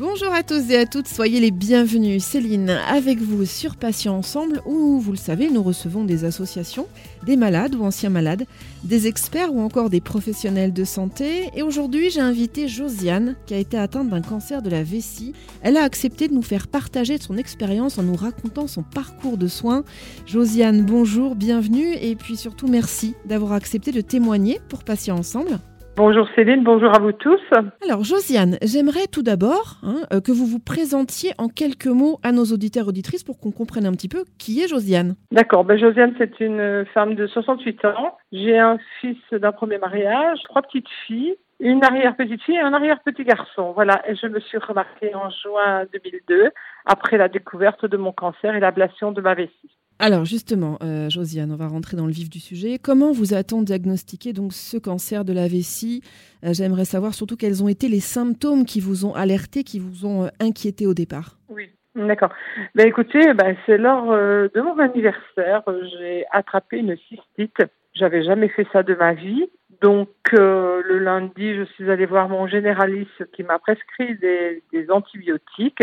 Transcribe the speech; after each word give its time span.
Bonjour 0.00 0.32
à 0.32 0.42
tous 0.42 0.70
et 0.70 0.78
à 0.78 0.86
toutes, 0.86 1.08
soyez 1.08 1.40
les 1.40 1.50
bienvenus. 1.50 2.24
Céline, 2.24 2.70
avec 2.70 3.18
vous 3.18 3.44
sur 3.44 3.76
Patients 3.76 4.16
Ensemble, 4.16 4.62
où 4.64 4.98
vous 4.98 5.10
le 5.10 5.18
savez, 5.18 5.50
nous 5.50 5.62
recevons 5.62 6.04
des 6.04 6.24
associations, 6.24 6.86
des 7.26 7.36
malades 7.36 7.74
ou 7.74 7.84
anciens 7.84 8.08
malades, 8.08 8.46
des 8.82 9.08
experts 9.08 9.52
ou 9.52 9.60
encore 9.60 9.90
des 9.90 10.00
professionnels 10.00 10.72
de 10.72 10.84
santé. 10.84 11.50
Et 11.54 11.60
aujourd'hui, 11.60 12.08
j'ai 12.08 12.22
invité 12.22 12.66
Josiane, 12.66 13.36
qui 13.44 13.52
a 13.52 13.58
été 13.58 13.76
atteinte 13.76 14.08
d'un 14.08 14.22
cancer 14.22 14.62
de 14.62 14.70
la 14.70 14.82
vessie. 14.82 15.34
Elle 15.60 15.76
a 15.76 15.82
accepté 15.82 16.28
de 16.28 16.32
nous 16.32 16.40
faire 16.40 16.68
partager 16.68 17.18
son 17.18 17.36
expérience 17.36 17.98
en 17.98 18.02
nous 18.02 18.16
racontant 18.16 18.68
son 18.68 18.82
parcours 18.82 19.36
de 19.36 19.48
soins. 19.48 19.84
Josiane, 20.24 20.82
bonjour, 20.82 21.34
bienvenue 21.34 21.92
et 22.00 22.16
puis 22.16 22.38
surtout 22.38 22.68
merci 22.68 23.16
d'avoir 23.26 23.52
accepté 23.52 23.92
de 23.92 24.00
témoigner 24.00 24.62
pour 24.70 24.82
Patients 24.82 25.18
Ensemble. 25.18 25.60
Bonjour 25.96 26.28
Céline, 26.34 26.64
bonjour 26.64 26.94
à 26.94 26.98
vous 26.98 27.12
tous. 27.12 27.40
Alors 27.84 28.04
Josiane, 28.04 28.56
j'aimerais 28.62 29.06
tout 29.12 29.22
d'abord 29.22 29.76
hein, 29.82 30.02
euh, 30.12 30.20
que 30.20 30.32
vous 30.32 30.46
vous 30.46 30.60
présentiez 30.60 31.32
en 31.38 31.48
quelques 31.48 31.86
mots 31.86 32.18
à 32.22 32.32
nos 32.32 32.44
auditeurs 32.44 32.86
et 32.86 32.88
auditrices 32.88 33.24
pour 33.24 33.38
qu'on 33.38 33.50
comprenne 33.50 33.86
un 33.86 33.92
petit 33.92 34.08
peu 34.08 34.24
qui 34.38 34.62
est 34.62 34.68
Josiane. 34.68 35.16
D'accord, 35.32 35.64
ben 35.64 35.78
Josiane 35.78 36.14
c'est 36.16 36.40
une 36.40 36.86
femme 36.94 37.16
de 37.16 37.26
68 37.26 37.84
ans. 37.84 38.16
J'ai 38.32 38.58
un 38.58 38.78
fils 39.00 39.18
d'un 39.32 39.52
premier 39.52 39.78
mariage, 39.78 40.38
trois 40.44 40.62
petites 40.62 40.88
filles, 41.06 41.36
une 41.60 41.84
arrière-petite 41.84 42.42
fille 42.42 42.56
et 42.56 42.60
un 42.60 42.72
arrière-petit 42.72 43.24
garçon. 43.24 43.72
Voilà, 43.72 44.02
et 44.08 44.14
je 44.16 44.26
me 44.26 44.40
suis 44.40 44.58
remarquée 44.58 45.14
en 45.14 45.28
juin 45.30 45.84
2002 45.92 46.50
après 46.86 47.18
la 47.18 47.28
découverte 47.28 47.84
de 47.84 47.96
mon 47.96 48.12
cancer 48.12 48.54
et 48.54 48.60
l'ablation 48.60 49.12
de 49.12 49.20
ma 49.20 49.34
vessie. 49.34 49.76
Alors 50.02 50.24
justement, 50.24 50.78
euh, 50.82 51.10
Josiane, 51.10 51.52
on 51.52 51.56
va 51.56 51.68
rentrer 51.68 51.94
dans 51.94 52.06
le 52.06 52.12
vif 52.12 52.30
du 52.30 52.40
sujet. 52.40 52.78
Comment 52.82 53.12
vous 53.12 53.34
a-t-on 53.34 53.60
diagnostiqué 53.60 54.32
donc 54.32 54.54
ce 54.54 54.78
cancer 54.78 55.26
de 55.26 55.34
la 55.34 55.46
vessie? 55.46 56.00
Euh, 56.42 56.54
J'aimerais 56.54 56.86
savoir 56.86 57.12
surtout 57.12 57.36
quels 57.36 57.62
ont 57.62 57.68
été 57.68 57.86
les 57.86 58.00
symptômes 58.00 58.64
qui 58.64 58.80
vous 58.80 59.04
ont 59.04 59.12
alerté, 59.14 59.62
qui 59.62 59.78
vous 59.78 60.06
ont 60.06 60.24
euh, 60.24 60.28
inquiété 60.40 60.86
au 60.86 60.94
départ. 60.94 61.36
Oui. 61.50 61.68
D'accord. 61.94 62.32
Ben 62.74 62.86
écoutez, 62.86 63.34
ben, 63.34 63.54
c'est 63.66 63.76
lors 63.76 64.06
de 64.06 64.60
mon 64.62 64.78
anniversaire, 64.78 65.62
j'ai 65.98 66.24
attrapé 66.30 66.78
une 66.78 66.96
cystite. 66.96 67.58
J'avais 67.92 68.22
jamais 68.22 68.48
fait 68.48 68.66
ça 68.72 68.82
de 68.82 68.94
ma 68.94 69.12
vie. 69.12 69.50
Donc 69.80 70.10
euh, 70.34 70.82
le 70.84 70.98
lundi, 70.98 71.54
je 71.54 71.64
suis 71.64 71.90
allée 71.90 72.04
voir 72.04 72.28
mon 72.28 72.46
généraliste 72.46 73.30
qui 73.32 73.42
m'a 73.42 73.58
prescrit 73.58 74.14
des, 74.16 74.62
des, 74.72 74.90
antibiotiques 74.90 75.82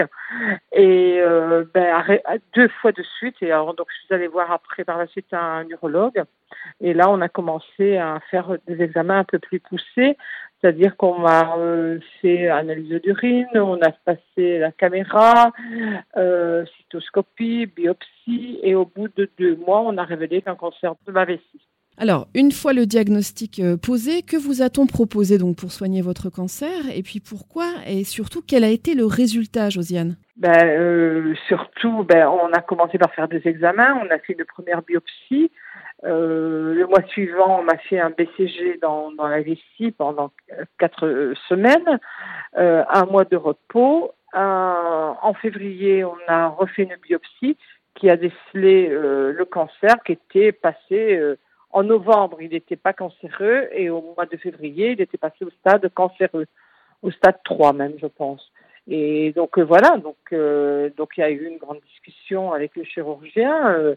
et 0.72 1.20
euh, 1.20 1.66
ben, 1.74 2.04
deux 2.56 2.68
fois 2.68 2.92
de 2.92 3.02
suite. 3.18 3.36
Et 3.42 3.52
alors 3.52 3.74
donc 3.74 3.88
je 3.90 4.06
suis 4.06 4.14
allée 4.14 4.28
voir 4.28 4.52
après 4.52 4.84
par 4.84 4.98
la 4.98 5.08
suite 5.08 5.34
un 5.34 5.64
neurologue. 5.64 6.24
Et 6.82 6.94
là, 6.94 7.10
on 7.10 7.22
a 7.22 7.30
commencé 7.30 7.98
à 7.98 8.20
faire 8.30 8.56
des 8.68 8.82
examens 8.82 9.20
un 9.20 9.24
peu 9.24 9.40
plus 9.40 9.60
poussés, 9.60 10.18
c'est-à-dire 10.60 10.96
qu'on 10.98 11.20
m'a 11.20 11.56
euh, 11.58 12.00
fait 12.22 12.50
analyse 12.50 13.02
d'urine, 13.02 13.48
on 13.56 13.82
a 13.82 13.92
passé 13.92 14.60
la 14.60 14.72
caméra, 14.72 15.52
euh, 16.18 16.66
cytoscopie, 16.78 17.68
biopsie, 17.68 18.60
et 18.64 18.76
au 18.76 18.86
bout 18.86 19.08
de 19.16 19.30
deux 19.38 19.56
mois, 19.56 19.82
on 19.82 19.98
a 19.98 20.04
révélé 20.04 20.42
qu'un 20.42 20.56
cancer 20.56 20.94
de 21.06 21.12
ma 21.12 21.26
vessie. 21.26 21.67
Alors, 22.00 22.28
une 22.36 22.52
fois 22.52 22.74
le 22.74 22.86
diagnostic 22.86 23.60
euh, 23.60 23.76
posé, 23.76 24.22
que 24.22 24.38
vous 24.38 24.62
a-t-on 24.62 24.86
proposé 24.86 25.40
donc 25.40 25.58
pour 25.58 25.72
soigner 25.72 26.04
votre 26.04 26.30
cancer? 26.30 26.70
Et 26.96 27.02
puis 27.02 27.20
pourquoi? 27.20 27.66
Et 27.88 28.04
surtout, 28.04 28.44
quel 28.48 28.64
a 28.64 28.70
été 28.70 28.94
le 28.94 29.06
résultat, 29.06 29.72
Josiane? 29.72 30.16
Ben, 30.36 30.64
euh, 30.64 31.34
Surtout, 31.48 32.04
ben, 32.04 32.28
on 32.30 32.54
a 32.54 32.62
commencé 32.62 33.00
par 33.00 33.12
faire 33.16 33.28
des 33.28 33.42
examens. 33.48 34.00
On 34.00 34.12
a 34.14 34.20
fait 34.20 34.34
une 34.34 34.46
première 34.46 34.84
biopsie. 34.84 35.50
Euh, 36.04 36.76
le 36.76 36.86
mois 36.86 37.02
suivant, 37.08 37.62
on 37.62 37.64
m'a 37.64 37.80
fait 37.80 38.00
un 38.00 38.12
BCG 38.12 38.78
dans, 38.80 39.12
la 39.18 39.42
vessie 39.42 39.92
pendant 39.98 40.32
quatre 40.78 41.34
semaines, 41.50 42.00
un 42.56 43.06
mois 43.06 43.26
de 43.26 43.38
repos. 43.38 44.12
en 44.34 45.34
février, 45.42 46.06
on 46.06 46.18
a 46.28 46.50
refait 46.50 46.84
une 46.84 46.96
biopsie 47.02 47.58
qui 47.96 48.12
a 48.12 48.18
décelé 48.18 48.88
le 48.90 49.46
cancer 49.46 49.96
qui 50.06 50.12
était 50.12 50.52
passé 50.52 51.38
en 51.72 51.84
novembre, 51.84 52.42
il 52.42 52.52
n'était 52.52 52.76
pas 52.76 52.94
cancéreux 52.94 53.68
et 53.72 53.90
au 53.90 54.02
mois 54.02 54.26
de 54.26 54.38
février, 54.38 54.92
il 54.92 55.02
était 55.02 55.18
passé 55.18 55.44
au 55.46 55.50
stade 55.50 55.88
cancéreux, 55.94 56.48
au 57.02 57.12
stade 57.12 57.38
3 57.44 57.74
même, 57.74 57.94
je 58.02 58.08
pense. 58.08 58.52
Et 58.90 59.34
donc 59.34 59.58
euh, 59.58 59.64
voilà, 59.64 59.98
donc 59.98 60.16
euh, 60.32 60.90
donc 60.96 61.18
il 61.18 61.22
y 61.22 61.24
a 61.24 61.30
eu 61.30 61.46
une 61.46 61.58
grande 61.58 61.82
discussion 61.82 62.54
avec 62.54 62.76
le 62.78 62.86
chirurgien. 62.86 63.96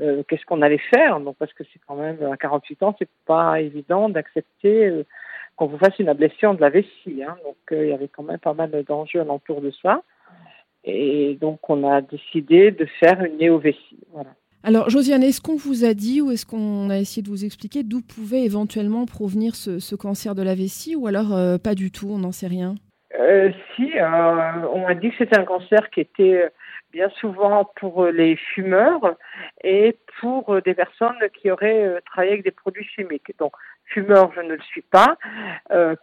Euh, 0.00 0.22
qu'est-ce 0.26 0.44
qu'on 0.46 0.62
allait 0.62 0.78
faire? 0.78 1.20
Donc 1.20 1.36
parce 1.38 1.52
que 1.52 1.62
c'est 1.72 1.80
quand 1.86 1.94
même 1.94 2.18
à 2.24 2.36
48 2.36 2.82
ans, 2.82 2.96
c'est 2.98 3.08
pas 3.24 3.60
évident 3.60 4.08
d'accepter 4.08 5.04
qu'on 5.54 5.66
vous 5.66 5.78
fasse 5.78 5.96
une 6.00 6.08
ablation 6.08 6.54
de 6.54 6.60
la 6.60 6.70
vessie. 6.70 7.22
Hein. 7.22 7.36
Donc 7.44 7.56
il 7.70 7.86
y 7.86 7.92
avait 7.92 8.08
quand 8.08 8.24
même 8.24 8.38
pas 8.38 8.54
mal 8.54 8.70
d'enjeux 8.82 9.20
alentour 9.20 9.60
de 9.60 9.70
ça. 9.70 10.02
Et 10.84 11.38
donc 11.40 11.70
on 11.70 11.88
a 11.88 12.00
décidé 12.00 12.72
de 12.72 12.84
faire 12.98 13.22
une 13.22 13.36
néo-vessie. 13.36 14.00
Voilà. 14.10 14.30
Alors, 14.64 14.90
Josiane, 14.90 15.24
est-ce 15.24 15.40
qu'on 15.40 15.56
vous 15.56 15.84
a 15.84 15.92
dit 15.92 16.20
ou 16.20 16.30
est-ce 16.30 16.46
qu'on 16.46 16.88
a 16.88 16.98
essayé 16.98 17.20
de 17.20 17.28
vous 17.28 17.44
expliquer 17.44 17.82
d'où 17.82 18.00
pouvait 18.00 18.44
éventuellement 18.44 19.06
provenir 19.06 19.56
ce, 19.56 19.96
cancer 19.96 20.36
de 20.36 20.42
la 20.42 20.54
vessie 20.54 20.94
ou 20.94 21.08
alors 21.08 21.34
euh, 21.34 21.58
pas 21.58 21.74
du 21.74 21.90
tout, 21.90 22.08
on 22.08 22.18
n'en 22.18 22.30
sait 22.30 22.46
rien? 22.46 22.76
Euh, 23.18 23.50
Si, 23.74 23.90
euh, 23.98 24.68
on 24.72 24.86
m'a 24.86 24.94
dit 24.94 25.10
que 25.10 25.16
c'était 25.18 25.36
un 25.36 25.44
cancer 25.44 25.90
qui 25.90 26.00
était 26.00 26.48
bien 26.92 27.08
souvent 27.20 27.68
pour 27.74 28.06
les 28.06 28.36
fumeurs 28.36 29.16
et 29.64 29.96
pour 30.20 30.62
des 30.62 30.74
personnes 30.74 31.18
qui 31.34 31.50
auraient 31.50 32.00
travaillé 32.06 32.32
avec 32.34 32.44
des 32.44 32.52
produits 32.52 32.84
chimiques. 32.84 33.32
Donc, 33.40 33.54
fumeur, 33.86 34.30
je 34.36 34.42
ne 34.42 34.54
le 34.54 34.60
suis 34.60 34.82
pas. 34.82 35.16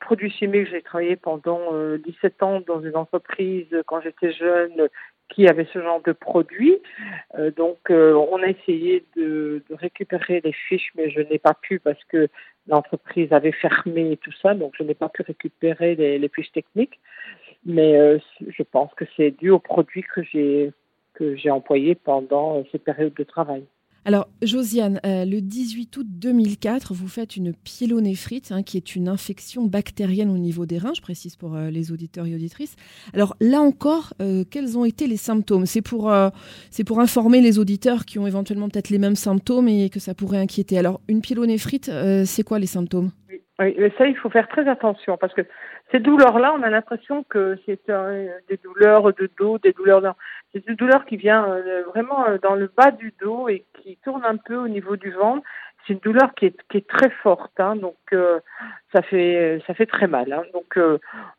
produits 0.02 0.32
chimiques, 0.32 0.68
j'ai 0.70 0.82
travaillé 0.82 1.16
pendant 1.16 1.62
17 2.06 2.44
ans 2.44 2.60
dans 2.68 2.82
une 2.82 2.98
entreprise 2.98 3.68
quand 3.86 4.02
j'étais 4.02 4.34
jeune 4.34 4.90
qui 5.30 5.48
avait 5.48 5.68
ce 5.72 5.82
genre 5.82 6.02
de 6.02 6.12
produit. 6.12 6.78
Euh, 7.38 7.52
donc, 7.52 7.78
euh, 7.90 8.14
on 8.14 8.42
a 8.42 8.48
essayé 8.48 9.06
de, 9.16 9.64
de, 9.70 9.76
récupérer 9.76 10.42
les 10.44 10.54
fiches, 10.54 10.92
mais 10.96 11.10
je 11.10 11.22
n'ai 11.22 11.40
pas 11.40 11.54
pu 11.54 11.80
parce 11.80 12.04
que 12.06 12.28
l'entreprise 12.68 13.32
avait 13.32 13.52
fermé 13.52 14.18
tout 14.18 14.34
ça, 14.42 14.54
donc 14.54 14.74
je 14.78 14.84
n'ai 14.84 14.96
pas 14.96 15.10
pu 15.10 15.22
récupérer 15.22 15.96
les, 15.96 16.20
les 16.20 16.30
fiches 16.30 16.52
techniques. 16.52 17.00
Mais 17.66 17.98
euh, 17.98 18.18
je 18.48 18.64
pense 18.64 18.94
que 18.96 19.06
c'est 19.16 19.32
dû 19.32 19.50
aux 19.50 19.60
produits 19.60 20.04
que 20.04 20.24
j'ai 20.24 20.72
que 21.14 21.36
j'ai 21.36 21.50
employés 21.50 21.96
pendant 21.96 22.64
ces 22.72 22.80
périodes 22.80 23.14
de 23.14 23.24
travail. 23.24 23.66
Alors, 24.06 24.28
Josiane, 24.42 25.00
euh, 25.06 25.26
le 25.26 25.42
18 25.42 25.98
août 25.98 26.08
2004, 26.10 26.94
vous 26.94 27.08
faites 27.08 27.36
une 27.36 27.54
pyélonéphrite, 27.54 28.52
hein, 28.52 28.64
qui 28.64 28.78
est 28.78 28.96
une 28.96 29.10
infection 29.10 29.66
bactérienne 29.66 30.30
au 30.30 30.38
niveau 30.38 30.66
des 30.66 30.78
reins, 30.78 30.94
je 30.96 31.02
précise 31.02 31.36
pour 31.36 31.56
euh, 31.56 31.70
les 31.70 31.92
auditeurs 31.92 32.26
et 32.26 32.34
auditrices. 32.34 32.76
Alors, 33.14 33.36
là 33.42 33.60
encore, 33.60 34.14
euh, 34.22 34.44
quels 34.50 34.78
ont 34.78 34.86
été 34.86 35.06
les 35.08 35.18
symptômes? 35.18 35.66
C'est 35.66 35.82
pour, 35.82 36.10
informer 37.00 37.42
les 37.42 37.60
auditeurs 37.60 38.06
qui 38.06 38.20
ont 38.20 38.28
éventuellement 38.28 38.70
peut-être 38.70 38.90
les 38.90 39.00
mêmes 39.00 39.16
symptômes 39.16 39.68
et 39.68 39.90
que 39.90 40.00
ça 40.00 40.14
pourrait 40.14 40.40
inquiéter. 40.40 40.78
Alors, 40.78 41.02
une 41.08 41.22
pyélonéphrite, 41.22 41.92
c'est 42.26 42.44
quoi 42.44 42.60
les 42.60 42.68
symptômes? 42.68 43.12
Oui, 43.60 43.76
ça, 43.98 44.08
il 44.08 44.16
faut 44.16 44.30
faire 44.30 44.48
très 44.48 44.68
attention 44.70 45.18
parce 45.18 45.34
que 45.34 45.42
ces 45.92 46.00
douleurs-là, 46.00 46.54
on 46.54 46.62
a 46.62 46.70
l'impression 46.70 47.24
que 47.24 47.58
c'est 47.66 47.92
des 48.48 48.58
douleurs 48.58 49.14
de 49.14 49.30
dos, 49.38 49.58
des 49.58 49.74
douleurs 49.74 50.02
dans... 50.02 50.16
C'est 50.54 50.66
une 50.68 50.76
douleur 50.76 51.06
qui 51.06 51.18
vient 51.18 51.48
euh, 51.48 51.84
vraiment 51.88 52.28
euh, 52.28 52.38
dans 52.38 52.56
le 52.56 52.68
bas 52.68 52.92
du 52.92 53.14
dos 53.20 53.50
et 53.50 53.66
qui 53.82 53.98
tourne 54.04 54.24
un 54.24 54.38
peu 54.38 54.56
au 54.56 54.68
niveau 54.68 54.98
du 54.98 55.12
ventre. 55.12 55.44
C'est 55.86 55.94
une 55.94 56.00
douleur 56.00 56.36
qui 56.36 56.46
est, 56.46 56.58
qui 56.70 56.78
est 56.78 56.88
très 56.88 57.10
forte, 57.10 57.60
hein, 57.60 57.76
donc 57.76 57.98
euh, 58.14 58.40
ça 58.94 59.02
fait 59.02 59.64
ça 59.66 59.74
fait 59.74 59.86
très 59.86 60.08
mal. 60.08 60.32
Hein, 60.34 60.44
donc 60.54 60.78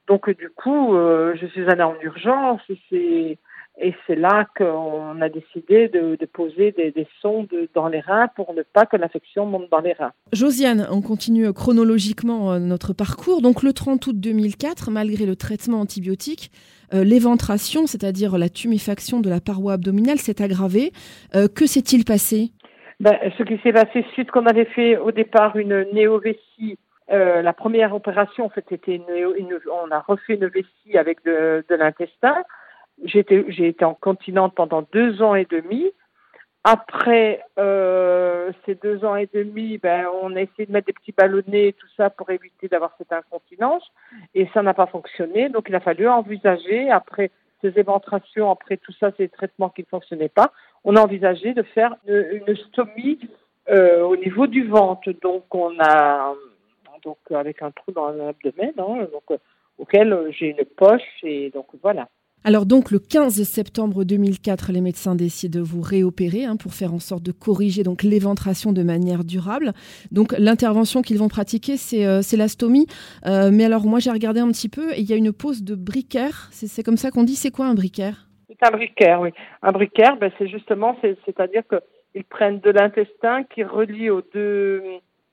donc 0.09 0.31
du 0.31 0.49
coup, 0.51 0.95
je 0.97 1.47
suis 1.53 1.69
allée 1.71 1.83
en 1.83 1.95
urgence 2.01 2.61
c'est 2.89 3.39
et 3.81 3.95
c'est 4.07 4.15
là 4.15 4.47
qu'on 4.57 5.21
a 5.21 5.29
décidé 5.29 5.89
de, 5.89 6.17
poser 6.27 6.73
des, 6.73 7.07
sondes 7.21 7.49
dans 7.75 7.89
les 7.89 8.01
reins 8.01 8.29
pour 8.37 8.53
ne 8.55 8.63
pas 8.63 8.85
que 8.87 8.97
l'infection 8.97 9.47
monte 9.47 9.71
dans 9.71 9.81
les 9.81 9.93
reins. 9.93 10.13
Josiane, 10.33 10.87
on 10.91 11.01
continue 11.01 11.53
chronologiquement 11.53 12.53
euh, 12.53 12.59
notre 12.59 12.93
parcours. 12.93 13.41
Donc 13.41 13.63
le 13.63 13.73
30 13.73 14.07
août 14.07 14.17
2004, 14.19 14.91
malgré 14.91 15.25
le 15.25 15.35
traitement 15.35 15.81
antibiotique, 15.81 16.51
euh, 16.93 17.05
l'éventration, 17.05 17.87
c'est-à-dire 17.87 18.37
la 18.37 18.49
tuméfaction 18.49 19.21
de 19.21 19.31
la 19.31 19.41
paroi 19.41 19.75
abdominale, 19.75 20.19
s'est 20.19 20.43
aggravée. 20.43 20.93
Euh, 21.35 21.49
que 21.49 21.67
s'est-il 21.67 22.05
passé? 22.05 22.51
Ben, 23.01 23.17
Ce 23.39 23.43
qui 23.43 23.59
s'est 23.63 23.73
passé, 23.73 24.05
suite 24.13 24.31
qu'on 24.31 24.47
avait 24.47 24.67
fait 24.67 24.99
au 24.99 25.11
départ 25.11 25.57
une 25.57 25.87
néovessie, 25.93 26.79
la 27.09 27.53
première 27.53 27.93
opération, 27.93 28.45
en 28.45 28.51
fait, 28.51 28.71
était 28.71 29.01
on 29.69 29.91
a 29.91 29.99
refait 29.99 30.35
une 30.35 30.47
vessie 30.47 30.97
avec 30.97 31.25
de 31.25 31.75
l'intestin. 31.75 32.37
J'ai 33.05 33.21
été 33.69 33.85
en 33.85 33.95
continente 33.95 34.55
pendant 34.55 34.83
deux 34.93 35.23
ans 35.23 35.35
et 35.35 35.47
demi. 35.47 35.91
Après 36.63 37.43
euh, 37.59 38.53
ces 38.67 38.75
deux 38.75 39.03
ans 39.05 39.17
et 39.17 39.29
demi, 39.33 39.79
ben, 39.79 40.07
on 40.23 40.37
a 40.37 40.43
essayé 40.43 40.67
de 40.67 40.73
mettre 40.73 40.89
des 40.89 40.93
petits 40.93 41.13
ballonnets 41.13 41.69
et 41.69 41.73
tout 41.73 41.89
ça 41.97 42.11
pour 42.11 42.29
éviter 42.31 42.69
d'avoir 42.69 42.95
cette 42.99 43.13
incontinence. 43.13 43.91
Et 44.35 44.47
ça 44.53 44.63
n'a 44.63 44.75
pas 44.75 44.87
fonctionné. 44.87 45.49
Donc 45.49 45.67
il 45.69 45.75
a 45.75 45.81
fallu 45.81 46.07
envisager, 46.07 46.91
après 46.91 47.31
ces 47.63 47.79
éventrations, 47.79 48.51
après 48.51 48.77
tout 48.77 48.93
ça, 48.93 49.11
ces 49.17 49.29
traitements 49.29 49.71
qui 49.71 49.83
ne 49.83 49.87
fonctionnaient 49.87 50.29
pas, 50.29 50.53
on 50.85 50.97
a 50.97 51.01
envisagé 51.01 51.55
de 51.55 51.63
faire 51.63 51.95
une, 52.07 52.43
une 52.47 52.57
stomie 52.57 53.21
euh, 53.71 54.03
au 54.03 54.17
niveau 54.17 54.47
du 54.47 54.67
ventre. 54.67 55.13
Donc 55.23 55.55
on 55.55 55.79
a 55.81 56.35
donc 57.03 57.19
avec 57.31 57.63
un 57.63 57.71
trou 57.71 57.93
dans 57.93 58.11
l'abdomen, 58.11 58.73
hein, 58.79 59.07
donc 59.13 59.23
euh, 59.31 59.39
auquel 59.79 60.27
j'ai 60.31 60.51
une 60.51 60.65
poche 60.65 61.23
et 61.23 61.51
donc 61.51 61.67
voilà. 61.83 62.09
Alors 62.43 62.65
donc 62.65 62.91
le 62.91 62.99
15 62.99 63.43
septembre 63.43 64.05
2004, 64.05 64.73
les 64.73 64.81
médecins 64.81 65.15
décident 65.15 65.59
de 65.59 65.63
vous 65.63 65.83
réopérer 65.83 66.47
hein, 66.47 66.57
pour 66.57 66.73
faire 66.73 66.95
en 66.95 66.99
sorte 66.99 67.23
de 67.23 67.33
corriger 67.33 67.83
donc 67.83 68.03
l'éventration 68.03 68.73
de 68.73 68.83
manière 68.83 69.25
durable. 69.25 69.75
Donc 70.11 70.35
l'intervention 70.39 71.03
qu'ils 71.03 71.19
vont 71.19 71.29
pratiquer, 71.29 71.77
c'est 71.77 72.07
euh, 72.07 72.23
l'astomie. 72.39 72.87
Euh, 73.27 73.51
mais 73.53 73.67
alors 73.67 73.85
moi 73.85 73.99
j'ai 73.99 74.11
regardé 74.11 74.41
un 74.41 74.49
petit 74.49 74.71
peu 74.71 74.91
et 74.93 75.01
il 75.01 75.11
y 75.11 75.13
a 75.13 75.17
une 75.17 75.35
pose 75.35 75.63
de 75.63 75.75
briquaire. 75.75 76.49
C'est 76.51 76.83
comme 76.83 76.97
ça 76.97 77.11
qu'on 77.11 77.25
dit. 77.25 77.37
C'est 77.37 77.51
quoi 77.51 77.67
un 77.67 77.75
briquaire 77.75 78.27
C'est 78.49 78.67
un 78.67 78.71
briquaire, 78.71 79.21
oui. 79.21 79.33
Un 79.63 79.73
briquaire, 79.73 80.17
ben, 80.17 80.33
c'est 80.39 80.49
justement, 80.49 80.97
c'est-à-dire 81.03 81.65
qu'ils 81.69 82.25
prennent 82.25 82.61
de 82.61 82.71
l'intestin 82.71 83.45
qui 83.55 83.65
relie 83.65 84.09
aux 84.09 84.23
deux, 84.33 84.83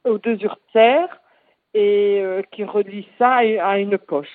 aux 0.04 0.18
deux 0.18 0.36
urtères 0.44 1.22
et 1.74 2.20
euh, 2.22 2.42
qui 2.52 2.66
relie 2.66 3.08
ça 3.18 3.36
à 3.36 3.78
une 3.78 3.98
poche. 3.98 4.28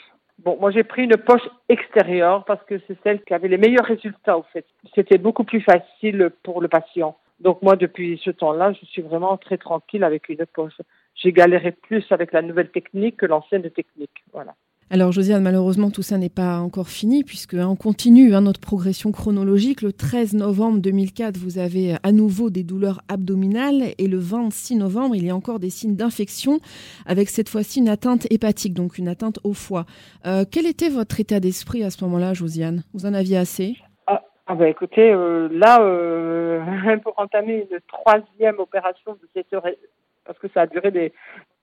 Bon, 0.44 0.58
moi 0.60 0.72
j'ai 0.72 0.82
pris 0.82 1.04
une 1.04 1.16
poche 1.16 1.48
extérieure 1.68 2.44
parce 2.44 2.64
que 2.64 2.80
c'est 2.86 2.98
celle 3.04 3.22
qui 3.22 3.32
avait 3.32 3.46
les 3.46 3.58
meilleurs 3.58 3.86
résultats 3.86 4.36
au 4.36 4.42
fait. 4.52 4.66
C'était 4.94 5.18
beaucoup 5.18 5.44
plus 5.44 5.60
facile 5.60 6.32
pour 6.42 6.60
le 6.60 6.66
patient. 6.66 7.16
Donc 7.38 7.62
moi 7.62 7.76
depuis 7.76 8.20
ce 8.24 8.30
temps-là, 8.30 8.72
je 8.72 8.84
suis 8.86 9.02
vraiment 9.02 9.36
très 9.36 9.56
tranquille 9.56 10.02
avec 10.02 10.28
une 10.28 10.44
poche. 10.46 10.80
J'ai 11.14 11.32
galéré 11.32 11.70
plus 11.70 12.04
avec 12.10 12.32
la 12.32 12.42
nouvelle 12.42 12.70
technique 12.70 13.18
que 13.18 13.26
l'ancienne 13.26 13.70
technique. 13.70 14.24
Voilà. 14.32 14.54
Alors 14.94 15.10
Josiane, 15.10 15.42
malheureusement, 15.42 15.90
tout 15.90 16.02
ça 16.02 16.18
n'est 16.18 16.28
pas 16.28 16.58
encore 16.58 16.88
fini 16.88 17.24
puisque 17.24 17.54
hein, 17.54 17.66
on 17.66 17.76
continue 17.76 18.34
hein, 18.34 18.42
notre 18.42 18.60
progression 18.60 19.10
chronologique. 19.10 19.80
Le 19.80 19.90
13 19.90 20.34
novembre 20.34 20.80
2004, 20.80 21.38
vous 21.38 21.56
avez 21.56 21.94
à 22.02 22.12
nouveau 22.12 22.50
des 22.50 22.62
douleurs 22.62 23.00
abdominales 23.08 23.94
et 23.96 24.06
le 24.06 24.18
26 24.18 24.76
novembre, 24.76 25.16
il 25.16 25.24
y 25.24 25.30
a 25.30 25.34
encore 25.34 25.60
des 25.60 25.70
signes 25.70 25.96
d'infection 25.96 26.58
avec 27.06 27.30
cette 27.30 27.48
fois-ci 27.48 27.80
une 27.80 27.88
atteinte 27.88 28.26
hépatique, 28.30 28.74
donc 28.74 28.98
une 28.98 29.08
atteinte 29.08 29.38
au 29.44 29.54
foie. 29.54 29.86
Euh, 30.26 30.44
quel 30.44 30.66
était 30.66 30.90
votre 30.90 31.18
état 31.20 31.40
d'esprit 31.40 31.82
à 31.84 31.88
ce 31.88 32.04
moment-là, 32.04 32.34
Josiane? 32.34 32.82
Vous 32.92 33.06
en 33.06 33.14
aviez 33.14 33.38
assez? 33.38 33.78
Ah, 34.06 34.22
ah 34.46 34.54
bah 34.54 34.68
écoutez, 34.68 35.10
euh, 35.10 35.48
là, 35.52 35.80
euh, 35.80 36.60
pour 37.02 37.18
entamer 37.18 37.66
une 37.70 37.80
troisième 37.88 38.58
opération 38.58 39.12
de 39.12 39.26
cette 39.32 39.56
parce 40.24 40.38
que 40.38 40.48
ça 40.54 40.60
a 40.60 40.66
duré 40.66 40.90
des, 40.90 41.12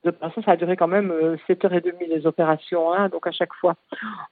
opérations, 0.08 0.42
ça 0.44 0.52
a 0.52 0.56
duré 0.56 0.78
quand 0.78 0.88
même 0.88 1.12
7h30 1.48 1.88
euh, 1.88 2.08
les 2.08 2.26
opérations, 2.26 2.94
hein, 2.94 3.10
donc 3.10 3.28
à 3.28 3.32
chaque 3.32 3.54
fois. 3.56 3.76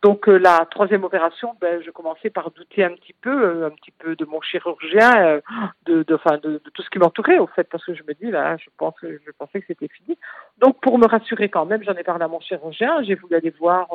Donc 0.01 0.29
euh, 0.29 0.37
la 0.37 0.65
troisième 0.71 1.03
opération, 1.03 1.55
ben, 1.59 1.81
je 1.85 1.91
commençais 1.91 2.29
par 2.29 2.51
douter 2.51 2.83
un 2.83 2.91
petit 2.91 3.13
peu, 3.13 3.43
euh, 3.43 3.67
un 3.67 3.71
petit 3.71 3.91
peu 3.91 4.15
de 4.15 4.25
mon 4.25 4.41
chirurgien, 4.41 5.41
de, 5.85 6.03
de, 6.03 6.03
de, 6.03 6.49
de, 6.49 6.69
tout 6.73 6.81
ce 6.81 6.89
qui 6.89 6.99
m'entourait 6.99 7.39
au 7.39 7.47
fait, 7.47 7.65
parce 7.69 7.83
que 7.85 7.93
je 7.93 8.03
me 8.03 8.13
dis 8.13 8.31
là, 8.31 8.57
je 8.57 8.69
pense, 8.77 8.95
je 9.01 9.31
pensais 9.37 9.59
que 9.59 9.67
c'était 9.67 9.89
fini. 9.89 10.17
Donc 10.59 10.79
pour 10.81 10.97
me 10.97 11.07
rassurer 11.07 11.49
quand 11.49 11.65
même, 11.65 11.83
j'en 11.83 11.93
ai 11.93 12.03
parlé 12.03 12.23
à 12.23 12.27
mon 12.27 12.39
chirurgien, 12.39 13.03
j'ai 13.03 13.15
voulu 13.15 13.35
aller 13.35 13.53
voir 13.59 13.87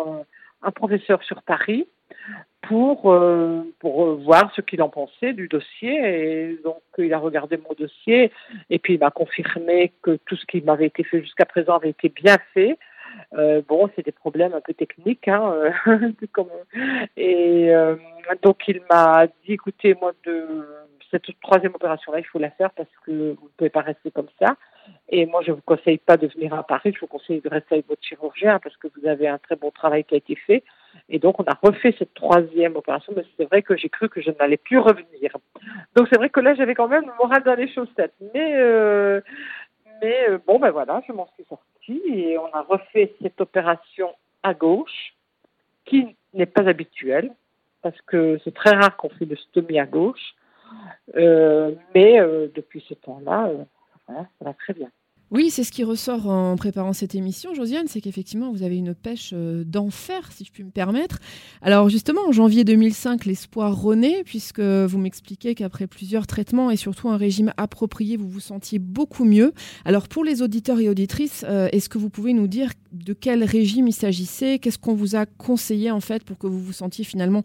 un 0.62 0.70
professeur 0.70 1.22
sur 1.24 1.42
Paris 1.42 1.88
pour, 2.62 3.12
euh, 3.12 3.62
pour 3.80 4.14
voir 4.16 4.52
ce 4.54 4.60
qu'il 4.60 4.82
en 4.82 4.88
pensait 4.88 5.32
du 5.32 5.48
dossier. 5.48 5.94
Et 5.94 6.60
donc, 6.64 6.82
il 6.98 7.12
a 7.12 7.18
regardé 7.18 7.56
mon 7.56 7.74
dossier 7.78 8.32
et 8.70 8.78
puis 8.78 8.94
il 8.94 9.00
m'a 9.00 9.10
confirmé 9.10 9.92
que 10.02 10.18
tout 10.26 10.36
ce 10.36 10.46
qui 10.46 10.62
m'avait 10.62 10.86
été 10.86 11.04
fait 11.04 11.20
jusqu'à 11.20 11.44
présent 11.44 11.76
avait 11.76 11.90
été 11.90 12.08
bien 12.08 12.36
fait. 12.54 12.78
Euh, 13.34 13.62
bon, 13.66 13.90
c'est 13.94 14.04
des 14.04 14.12
problèmes 14.12 14.54
un 14.54 14.60
peu 14.60 14.74
techniques, 14.74 15.28
hein, 15.28 15.52
euh, 15.86 16.12
et 17.16 17.70
euh, 17.70 17.96
donc 18.42 18.66
il 18.68 18.80
m'a 18.90 19.26
dit, 19.26 19.52
écoutez, 19.52 19.94
moi 19.94 20.12
de 20.24 20.66
cette 21.10 21.26
troisième 21.42 21.74
opération-là, 21.74 22.20
il 22.20 22.26
faut 22.26 22.38
la 22.38 22.50
faire 22.50 22.70
parce 22.70 22.88
que 23.04 23.10
vous 23.10 23.44
ne 23.44 23.50
pouvez 23.56 23.70
pas 23.70 23.82
rester 23.82 24.10
comme 24.10 24.28
ça. 24.40 24.56
Et 25.10 25.26
moi, 25.26 25.42
je 25.42 25.50
ne 25.50 25.56
vous 25.56 25.62
conseille 25.62 25.98
pas 25.98 26.16
de 26.16 26.26
venir 26.26 26.54
à 26.54 26.62
Paris, 26.62 26.92
je 26.94 27.00
vous 27.00 27.06
conseille 27.06 27.42
de 27.42 27.48
rester 27.50 27.74
avec 27.74 27.88
votre 27.88 28.02
chirurgien 28.02 28.58
parce 28.60 28.76
que 28.78 28.88
vous 28.96 29.06
avez 29.06 29.28
un 29.28 29.38
très 29.38 29.56
bon 29.56 29.70
travail 29.70 30.04
qui 30.04 30.14
a 30.14 30.18
été 30.18 30.36
fait. 30.36 30.64
Et 31.08 31.18
donc, 31.18 31.40
on 31.40 31.44
a 31.44 31.58
refait 31.62 31.94
cette 31.98 32.14
troisième 32.14 32.76
opération, 32.76 33.12
mais 33.16 33.24
c'est 33.36 33.44
vrai 33.44 33.62
que 33.62 33.76
j'ai 33.76 33.88
cru 33.88 34.08
que 34.08 34.20
je 34.20 34.30
n'allais 34.30 34.56
plus 34.56 34.78
revenir. 34.78 35.36
Donc, 35.94 36.08
c'est 36.10 36.16
vrai 36.16 36.30
que 36.30 36.40
là, 36.40 36.54
j'avais 36.54 36.74
quand 36.74 36.88
même 36.88 37.06
le 37.06 37.12
moral 37.18 37.42
dans 37.42 37.54
les 37.54 37.68
chaussettes. 37.68 38.14
Mais, 38.34 38.54
euh, 38.56 39.20
mais 40.00 40.28
euh, 40.28 40.38
bon, 40.46 40.58
ben 40.58 40.70
voilà, 40.70 41.02
je 41.06 41.12
m'en 41.12 41.28
suis 41.34 41.44
sortie 41.44 42.02
et 42.06 42.38
on 42.38 42.50
a 42.52 42.62
refait 42.62 43.14
cette 43.20 43.40
opération 43.40 44.10
à 44.42 44.54
gauche, 44.54 45.14
qui 45.84 46.16
n'est 46.34 46.46
pas 46.46 46.68
habituelle, 46.68 47.32
parce 47.82 48.00
que 48.02 48.38
c'est 48.44 48.54
très 48.54 48.70
rare 48.70 48.96
qu'on 48.96 49.10
fait 49.10 49.26
de 49.26 49.36
stomie 49.36 49.78
à 49.78 49.86
gauche. 49.86 50.34
Euh, 51.16 51.72
mais 51.94 52.18
depuis 52.54 52.82
ce 52.88 52.94
temps-là, 52.94 53.50
ça 54.06 54.24
va 54.40 54.54
très 54.54 54.72
bien. 54.72 54.88
Oui, 55.32 55.48
c'est 55.48 55.64
ce 55.64 55.72
qui 55.72 55.82
ressort 55.82 56.28
en 56.28 56.56
préparant 56.56 56.92
cette 56.92 57.14
émission, 57.14 57.54
Josiane, 57.54 57.86
c'est 57.86 58.02
qu'effectivement, 58.02 58.52
vous 58.52 58.62
avez 58.62 58.76
une 58.76 58.94
pêche 58.94 59.30
euh, 59.32 59.64
d'enfer, 59.64 60.30
si 60.30 60.44
je 60.44 60.52
puis 60.52 60.62
me 60.62 60.70
permettre. 60.70 61.20
Alors 61.62 61.88
justement, 61.88 62.20
en 62.28 62.32
janvier 62.32 62.64
2005, 62.64 63.24
l'espoir 63.24 63.74
renaît, 63.80 64.24
puisque 64.26 64.60
vous 64.60 64.98
m'expliquez 64.98 65.54
qu'après 65.54 65.86
plusieurs 65.86 66.26
traitements 66.26 66.70
et 66.70 66.76
surtout 66.76 67.08
un 67.08 67.16
régime 67.16 67.50
approprié, 67.56 68.18
vous 68.18 68.28
vous 68.28 68.40
sentiez 68.40 68.78
beaucoup 68.78 69.24
mieux. 69.24 69.54
Alors 69.86 70.06
pour 70.06 70.22
les 70.22 70.42
auditeurs 70.42 70.80
et 70.80 70.90
auditrices, 70.90 71.46
euh, 71.48 71.68
est-ce 71.72 71.88
que 71.88 71.96
vous 71.96 72.10
pouvez 72.10 72.34
nous 72.34 72.46
dire 72.46 72.68
de 72.92 73.14
quel 73.14 73.42
régime 73.42 73.88
il 73.88 73.94
s'agissait? 73.94 74.58
Qu'est-ce 74.58 74.78
qu'on 74.78 74.92
vous 74.92 75.16
a 75.16 75.24
conseillé 75.24 75.90
en 75.90 76.00
fait 76.00 76.24
pour 76.24 76.36
que 76.36 76.46
vous 76.46 76.60
vous 76.60 76.74
sentiez 76.74 77.06
finalement, 77.06 77.42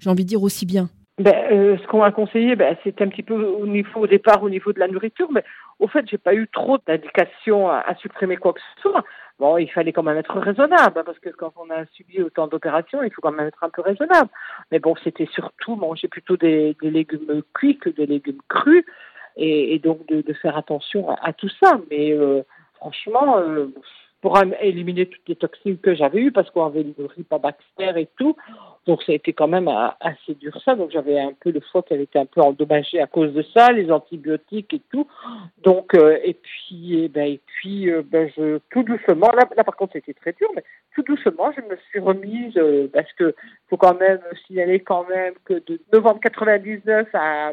j'ai 0.00 0.10
envie 0.10 0.24
de 0.24 0.28
dire, 0.28 0.42
aussi 0.42 0.66
bien? 0.66 0.88
Ben, 1.18 1.34
euh, 1.50 1.76
ce 1.78 1.86
qu'on 1.88 1.98
m'a 1.98 2.12
conseillé, 2.12 2.54
ben, 2.54 2.76
c'est 2.84 3.00
un 3.02 3.08
petit 3.08 3.24
peu 3.24 3.34
au 3.34 3.66
niveau 3.66 4.02
au 4.02 4.06
départ 4.06 4.42
au 4.44 4.50
niveau 4.50 4.72
de 4.72 4.78
la 4.78 4.86
nourriture, 4.86 5.28
mais 5.32 5.42
au 5.80 5.88
fait, 5.88 6.08
j'ai 6.08 6.18
pas 6.18 6.34
eu 6.34 6.48
trop 6.48 6.78
d'indications 6.86 7.70
à, 7.70 7.94
supprimer 7.96 8.36
quoi 8.36 8.52
que 8.52 8.60
ce 8.60 8.82
soit. 8.82 9.04
Bon, 9.38 9.56
il 9.56 9.70
fallait 9.70 9.92
quand 9.92 10.02
même 10.02 10.16
être 10.16 10.36
raisonnable, 10.38 11.04
parce 11.04 11.18
que 11.20 11.30
quand 11.30 11.52
on 11.56 11.70
a 11.70 11.86
subi 11.92 12.20
autant 12.22 12.48
d'opérations, 12.48 13.02
il 13.04 13.12
faut 13.12 13.22
quand 13.22 13.30
même 13.30 13.46
être 13.46 13.62
un 13.62 13.70
peu 13.70 13.82
raisonnable. 13.82 14.28
Mais 14.72 14.80
bon, 14.80 14.96
c'était 15.04 15.28
surtout 15.32 15.76
manger 15.76 16.08
plutôt 16.08 16.36
des, 16.36 16.76
légumes 16.82 17.42
cuits 17.54 17.78
que 17.78 17.90
des 17.90 18.06
légumes 18.06 18.42
crus, 18.48 18.84
et, 19.36 19.78
donc 19.78 20.04
de, 20.08 20.32
faire 20.32 20.56
attention 20.56 21.10
à, 21.10 21.32
tout 21.32 21.50
ça. 21.60 21.78
Mais 21.90 22.12
euh, 22.12 22.42
franchement, 22.74 23.38
euh, 23.38 23.68
pour 24.20 24.36
éliminer 24.60 25.06
toutes 25.06 25.28
les 25.28 25.36
toxines 25.36 25.78
que 25.78 25.94
j'avais 25.94 26.20
eues, 26.20 26.32
parce 26.32 26.50
qu'on 26.50 26.66
avait 26.66 26.82
le 26.82 27.24
pas 27.24 27.38
Baxter 27.38 27.92
et 27.96 28.08
tout. 28.18 28.36
Donc 28.88 29.02
ça 29.02 29.12
a 29.12 29.16
été 29.16 29.34
quand 29.34 29.48
même 29.48 29.68
assez 30.00 30.34
dur 30.34 30.58
ça. 30.64 30.74
Donc 30.74 30.90
j'avais 30.90 31.20
un 31.20 31.34
peu 31.38 31.50
le 31.50 31.60
foie 31.60 31.82
qui 31.82 31.92
avait 31.92 32.04
été 32.04 32.18
un 32.18 32.24
peu 32.24 32.40
endommagé 32.40 32.98
à 33.02 33.06
cause 33.06 33.34
de 33.34 33.42
ça, 33.54 33.70
les 33.70 33.92
antibiotiques 33.92 34.72
et 34.72 34.80
tout. 34.90 35.06
Donc 35.62 35.94
euh, 35.94 36.18
et 36.24 36.32
puis 36.32 37.04
eh 37.04 37.08
ben 37.08 37.28
et 37.28 37.40
puis 37.44 37.90
euh, 37.90 38.02
ben 38.02 38.30
je 38.34 38.58
tout 38.70 38.82
doucement 38.82 39.30
là, 39.32 39.44
par 39.44 39.76
contre 39.76 39.92
c'était 39.92 40.14
très 40.14 40.32
dur, 40.32 40.48
mais 40.56 40.64
tout 40.94 41.02
doucement 41.02 41.52
je 41.52 41.60
me 41.60 41.76
suis 41.90 41.98
remise 41.98 42.56
euh, 42.56 42.88
parce 42.90 43.12
que 43.12 43.34
faut 43.68 43.76
quand 43.76 43.98
même 44.00 44.20
signaler 44.46 44.80
quand 44.80 45.06
même 45.06 45.34
que 45.44 45.62
de 45.66 45.78
novembre 45.92 46.20
99 46.20 47.08
à 47.12 47.52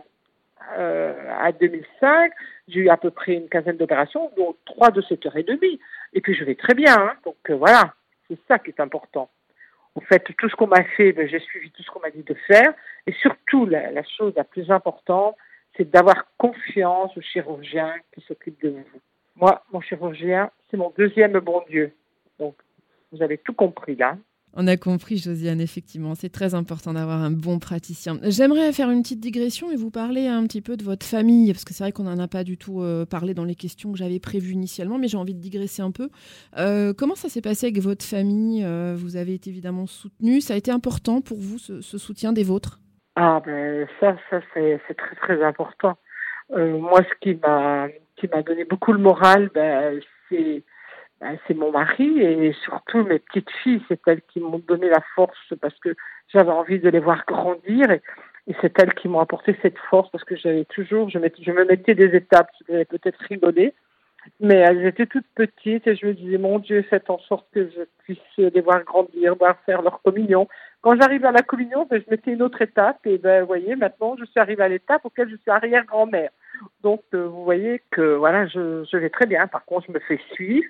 à 0.77 1.51
2005, 1.51 2.31
j'ai 2.69 2.79
eu 2.79 2.89
à 2.89 2.97
peu 2.97 3.11
près 3.11 3.33
une 3.33 3.49
quinzaine 3.49 3.77
d'opérations, 3.77 4.31
dont 4.35 4.55
trois 4.65 4.89
de 4.89 5.01
7 5.01 5.27
heures 5.27 5.37
et 5.37 5.43
demie. 5.43 5.79
Et 6.13 6.21
puis 6.21 6.33
je 6.33 6.43
vais 6.43 6.55
très 6.55 6.73
bien, 6.73 6.95
hein. 6.97 7.13
donc 7.23 7.35
euh, 7.49 7.55
voilà, 7.55 7.93
c'est 8.27 8.39
ça 8.47 8.57
qui 8.57 8.71
est 8.71 8.79
important. 8.79 9.29
En 9.95 10.01
fait, 10.01 10.23
tout 10.37 10.49
ce 10.49 10.55
qu'on 10.55 10.67
m'a 10.67 10.83
fait, 10.83 11.13
ben, 11.13 11.27
j'ai 11.27 11.39
suivi 11.39 11.71
tout 11.71 11.81
ce 11.81 11.89
qu'on 11.89 12.01
m'a 12.01 12.11
dit 12.11 12.23
de 12.23 12.33
faire. 12.47 12.73
Et 13.07 13.13
surtout, 13.13 13.65
la, 13.65 13.91
la 13.91 14.03
chose 14.03 14.33
la 14.35 14.43
plus 14.43 14.69
importante, 14.69 15.35
c'est 15.75 15.89
d'avoir 15.89 16.25
confiance 16.37 17.15
au 17.17 17.21
chirurgien 17.21 17.95
qui 18.13 18.21
s'occupe 18.21 18.61
de 18.61 18.69
vous. 18.69 18.99
Moi, 19.35 19.63
mon 19.71 19.81
chirurgien, 19.81 20.51
c'est 20.69 20.77
mon 20.77 20.93
deuxième 20.97 21.39
bon 21.39 21.63
Dieu. 21.69 21.93
Donc, 22.39 22.55
vous 23.11 23.21
avez 23.21 23.37
tout 23.37 23.53
compris 23.53 23.95
là. 23.95 24.17
On 24.57 24.67
a 24.67 24.77
compris, 24.77 25.17
Josiane, 25.17 25.59
effectivement. 25.59 26.15
C'est 26.15 26.31
très 26.31 26.55
important 26.55 26.93
d'avoir 26.93 27.21
un 27.21 27.31
bon 27.31 27.59
praticien. 27.59 28.17
J'aimerais 28.23 28.71
faire 28.71 28.89
une 28.89 29.01
petite 29.01 29.19
digression 29.19 29.69
et 29.69 29.75
vous 29.75 29.91
parler 29.91 30.27
un 30.27 30.43
petit 30.43 30.61
peu 30.61 30.77
de 30.77 30.83
votre 30.83 31.05
famille, 31.05 31.51
parce 31.51 31.65
que 31.65 31.73
c'est 31.73 31.83
vrai 31.83 31.91
qu'on 31.91 32.03
n'en 32.03 32.17
a 32.19 32.29
pas 32.29 32.45
du 32.45 32.57
tout 32.57 32.81
euh, 32.81 33.05
parlé 33.05 33.33
dans 33.33 33.43
les 33.43 33.55
questions 33.55 33.91
que 33.91 33.97
j'avais 33.97 34.21
prévues 34.21 34.53
initialement, 34.53 34.97
mais 34.97 35.09
j'ai 35.09 35.17
envie 35.17 35.35
de 35.35 35.41
digresser 35.41 35.81
un 35.81 35.91
peu. 35.91 36.07
Euh, 36.57 36.93
comment 36.97 37.15
ça 37.15 37.27
s'est 37.27 37.41
passé 37.41 37.67
avec 37.67 37.79
votre 37.79 38.05
famille? 38.05 38.63
Euh, 38.63 38.95
Vous 38.97 39.17
avez 39.17 39.33
été 39.33 39.49
évidemment 39.49 39.87
soutenu. 39.87 40.39
Ça 40.39 40.53
a 40.53 40.57
été 40.57 40.71
important 40.71 41.19
pour 41.19 41.37
vous, 41.37 41.57
ce, 41.57 41.81
soutien 41.81 42.31
des 42.31 42.43
vôtres? 42.43 42.79
Ah, 43.17 43.41
ben 43.45 43.85
ça, 43.99 44.15
ça 44.29 44.39
c'est 44.53 44.79
très, 44.95 45.15
très 45.17 45.43
important. 45.43 45.97
moi, 46.49 47.01
ce 47.03 47.19
qui 47.19 47.37
m'a 47.43 48.41
donné 48.43 48.63
beaucoup 48.63 48.93
le 48.93 48.99
moral, 48.99 49.49
ben, 49.53 49.99
c'est 50.29 50.63
c'est 51.47 51.53
mon 51.53 51.71
mari 51.71 52.21
et 52.21 52.53
surtout 52.63 53.03
mes 53.03 53.19
petites 53.19 53.49
filles, 53.63 53.81
c'est 53.87 53.99
elles 54.07 54.21
qui 54.21 54.39
m'ont 54.39 54.59
donné 54.59 54.89
la 54.89 55.01
force 55.15 55.53
parce 55.61 55.77
que 55.79 55.95
j'avais 56.33 56.51
envie 56.51 56.79
de 56.79 56.89
les 56.89 56.99
voir 56.99 57.23
grandir 57.25 57.89
et, 57.91 58.01
c'est 58.61 58.77
elles 58.79 58.93
qui 58.93 59.07
m'ont 59.07 59.21
apporté 59.21 59.57
cette 59.63 59.77
force 59.89 60.07
parce 60.11 60.23
que 60.23 60.35
j'avais 60.35 60.65
toujours, 60.65 61.09
je, 61.09 61.17
me 61.17 61.65
mettais 61.65 61.95
des 61.95 62.15
étapes, 62.15 62.51
je 62.67 62.73
vais 62.73 62.85
peut-être 62.85 63.17
rigoler, 63.27 63.73
mais 64.39 64.57
elles 64.57 64.85
étaient 64.85 65.07
toutes 65.07 65.25
petites 65.33 65.87
et 65.87 65.95
je 65.95 66.05
me 66.05 66.13
disais, 66.13 66.37
mon 66.37 66.59
Dieu, 66.59 66.83
faites 66.83 67.09
en 67.09 67.17
sorte 67.17 67.47
que 67.51 67.67
je 67.71 67.81
puisse 68.03 68.19
les 68.37 68.61
voir 68.61 68.83
grandir, 68.83 69.35
voir 69.35 69.57
faire 69.65 69.81
leur 69.81 69.99
communion. 70.03 70.47
Quand 70.81 70.95
j'arrive 70.95 71.25
à 71.25 71.31
la 71.31 71.41
communion, 71.41 71.87
ben, 71.89 71.99
je 72.05 72.11
mettais 72.11 72.33
une 72.33 72.43
autre 72.43 72.61
étape 72.61 72.99
et 73.05 73.17
ben, 73.17 73.41
vous 73.41 73.47
voyez, 73.47 73.75
maintenant, 73.75 74.15
je 74.15 74.25
suis 74.25 74.39
arrivée 74.39 74.63
à 74.63 74.69
l'étape 74.69 75.03
auquel 75.05 75.27
je 75.27 75.37
suis 75.37 75.49
arrière-grand-mère. 75.49 76.29
Donc, 76.83 77.01
euh, 77.15 77.25
vous 77.25 77.43
voyez 77.43 77.81
que 77.89 78.13
voilà, 78.13 78.45
je 78.45 78.95
vais 78.95 79.09
très 79.09 79.25
bien. 79.25 79.47
Par 79.47 79.65
contre, 79.65 79.87
je 79.87 79.91
me 79.91 79.99
fais 79.99 80.19
suivre. 80.33 80.67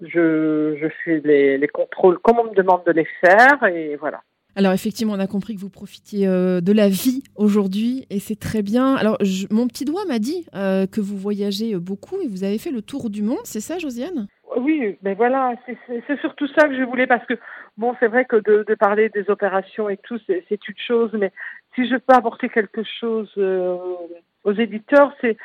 Je, 0.00 0.76
je 0.80 0.86
fais 1.04 1.20
les, 1.24 1.58
les 1.58 1.68
contrôles 1.68 2.18
comme 2.18 2.38
on 2.38 2.44
me 2.50 2.54
demande 2.54 2.82
de 2.86 2.92
les 2.92 3.06
faire. 3.20 3.62
Et 3.64 3.96
voilà. 3.96 4.20
Alors 4.56 4.72
effectivement, 4.72 5.12
on 5.14 5.20
a 5.20 5.26
compris 5.26 5.54
que 5.54 5.60
vous 5.60 5.70
profitiez 5.70 6.26
euh, 6.26 6.60
de 6.60 6.72
la 6.72 6.88
vie 6.88 7.22
aujourd'hui 7.36 8.06
et 8.10 8.18
c'est 8.18 8.38
très 8.38 8.62
bien. 8.62 8.94
Alors 8.94 9.16
je- 9.20 9.46
mon 9.50 9.68
petit 9.68 9.84
doigt 9.84 10.04
m'a 10.06 10.18
dit 10.18 10.46
euh, 10.54 10.86
que 10.86 11.00
vous 11.00 11.16
voyagez 11.16 11.76
beaucoup 11.76 12.20
et 12.20 12.26
vous 12.28 12.42
avez 12.44 12.58
fait 12.58 12.70
le 12.70 12.82
tour 12.82 13.10
du 13.10 13.22
monde, 13.22 13.38
c'est 13.44 13.60
ça 13.60 13.78
Josiane? 13.78 14.26
Oui, 14.56 14.96
mais 15.02 15.14
voilà, 15.14 15.54
c'est- 15.66 16.20
surtout 16.20 16.48
ça 16.48 16.66
que 16.68 16.76
je 16.76 16.82
voulais 16.82 17.06
parce 17.06 17.24
que, 17.26 17.34
bon, 17.76 17.94
c'est 18.00 18.08
vrai 18.08 18.24
que 18.24 18.36
de, 18.36 18.64
de 18.66 18.74
parler 18.74 19.08
des 19.10 19.28
opérations 19.30 19.88
et 19.88 19.98
tout, 19.98 20.18
c'est 20.26 20.44
c'est 20.48 20.66
une 20.68 20.74
chose, 20.84 21.10
mais 21.12 21.30
si 21.74 21.86
je 21.88 21.94
peux 21.96 22.14
apporter 22.14 22.48
quelque 22.48 22.82
chose 22.98 23.30
euh, 23.38 23.76
aux 24.48 24.52
éditeurs, 24.52 25.12
c'est 25.20 25.36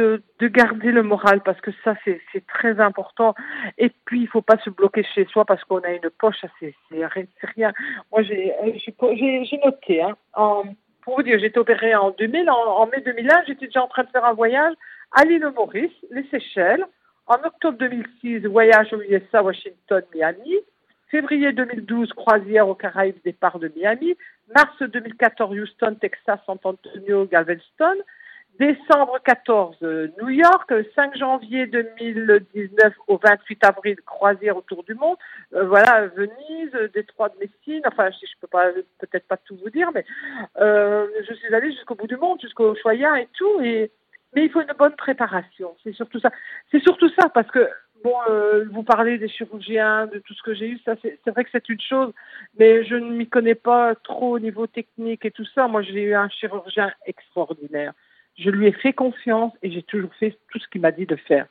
de, 0.00 0.22
de 0.38 0.48
garder 0.48 0.90
le 0.92 1.02
moral 1.02 1.40
parce 1.42 1.60
que 1.60 1.70
ça, 1.84 1.94
c'est 2.04 2.46
très 2.46 2.78
important. 2.80 3.34
Et 3.78 3.90
puis, 4.04 4.20
il 4.22 4.28
faut 4.28 4.42
pas 4.42 4.58
se 4.58 4.70
bloquer 4.70 5.04
chez 5.14 5.24
soi 5.26 5.44
parce 5.44 5.62
qu'on 5.64 5.80
a 5.80 5.90
une 5.90 6.10
poche, 6.22 6.44
c'est 6.58 6.74
c'est 6.88 7.06
ri- 7.06 7.28
c'est 7.40 7.50
rien. 7.56 7.72
Moi, 8.10 8.22
j'ai 8.22 8.52
euh, 8.62 9.58
noté, 9.64 10.02
hein, 10.02 10.14
pour 11.02 11.16
vous 11.16 11.22
dire, 11.22 11.38
j'ai 11.38 11.46
été 11.46 11.58
opérée 11.58 11.94
en 11.94 12.10
2000, 12.10 12.50
en, 12.50 12.54
en 12.82 12.86
mai 12.86 13.00
2001, 13.00 13.42
j'étais 13.46 13.66
déjà 13.66 13.82
en 13.82 13.88
train 13.88 14.04
de 14.04 14.10
faire 14.10 14.24
un 14.24 14.34
voyage 14.34 14.74
à 15.12 15.24
l'île 15.24 15.50
Maurice, 15.56 15.92
les 16.10 16.24
Seychelles. 16.30 16.84
En 17.26 17.36
octobre 17.44 17.78
2006, 17.78 18.40
voyage 18.46 18.92
aux 18.92 19.02
USA, 19.02 19.42
Washington, 19.42 20.02
Miami. 20.14 20.56
Février 21.10 21.52
2012, 21.52 22.12
croisière 22.14 22.68
aux 22.68 22.74
Caraïbes, 22.74 23.18
départ 23.24 23.58
de 23.58 23.70
Miami. 23.76 24.14
Mars 24.54 24.76
2014, 24.80 25.56
Houston, 25.58 25.94
Texas, 26.00 26.40
San 26.46 26.58
Antonio, 26.64 27.26
Galveston. 27.26 27.96
Décembre 28.58 29.18
14, 29.24 29.76
euh, 29.82 30.08
New 30.20 30.28
York. 30.28 30.72
5 30.94 31.16
janvier 31.16 31.66
2019 31.66 32.94
au 33.08 33.18
28 33.18 33.64
avril, 33.64 33.96
croisière 34.04 34.56
autour 34.56 34.84
du 34.84 34.94
monde. 34.94 35.16
Euh, 35.54 35.64
voilà, 35.64 36.06
Venise, 36.08 36.72
Détroit 36.94 37.30
de 37.30 37.34
Messine. 37.40 37.82
Enfin, 37.86 38.10
je, 38.10 38.26
je 38.26 38.32
peux 38.40 38.46
pas, 38.46 38.66
peut-être 38.98 39.26
pas 39.26 39.36
tout 39.38 39.56
vous 39.56 39.70
dire, 39.70 39.90
mais 39.94 40.04
euh, 40.60 41.06
je 41.28 41.34
suis 41.34 41.54
allée 41.54 41.72
jusqu'au 41.72 41.94
bout 41.94 42.06
du 42.06 42.16
monde, 42.16 42.40
jusqu'au 42.40 42.74
Choya 42.74 43.20
et 43.20 43.28
tout. 43.36 43.60
Et 43.62 43.90
mais 44.34 44.44
il 44.44 44.50
faut 44.50 44.60
une 44.60 44.72
bonne 44.78 44.96
préparation. 44.96 45.74
C'est 45.82 45.92
surtout 45.92 46.20
ça. 46.20 46.30
C'est 46.70 46.82
surtout 46.82 47.08
ça 47.10 47.28
parce 47.28 47.50
que 47.50 47.68
bon, 48.02 48.14
euh, 48.30 48.64
vous 48.70 48.82
parlez 48.82 49.18
des 49.18 49.28
chirurgiens, 49.28 50.06
de 50.06 50.18
tout 50.18 50.34
ce 50.34 50.42
que 50.42 50.54
j'ai 50.54 50.68
eu, 50.68 50.78
ça 50.84 50.94
c'est 51.02 51.30
vrai 51.30 51.44
que 51.44 51.50
c'est 51.52 51.68
une 51.68 51.80
chose, 51.80 52.12
mais 52.58 52.84
je 52.84 52.94
ne 52.94 53.10
m'y 53.10 53.28
connais 53.28 53.54
pas 53.54 53.94
trop 53.94 54.30
au 54.30 54.38
niveau 54.38 54.66
technique 54.66 55.24
et 55.24 55.30
tout 55.30 55.46
ça. 55.54 55.68
Moi, 55.68 55.82
j'ai 55.82 56.02
eu 56.02 56.14
un 56.14 56.28
chirurgien 56.28 56.92
extraordinaire. 57.06 57.92
Je 58.36 58.50
lui 58.50 58.66
ai 58.66 58.72
fait 58.72 58.92
confiance 58.92 59.52
et 59.62 59.70
j'ai 59.70 59.82
toujours 59.82 60.14
fait 60.14 60.38
tout 60.50 60.58
ce 60.58 60.68
qu'il 60.68 60.80
m'a 60.80 60.90
dit 60.90 61.06
de 61.06 61.16
faire. 61.16 61.46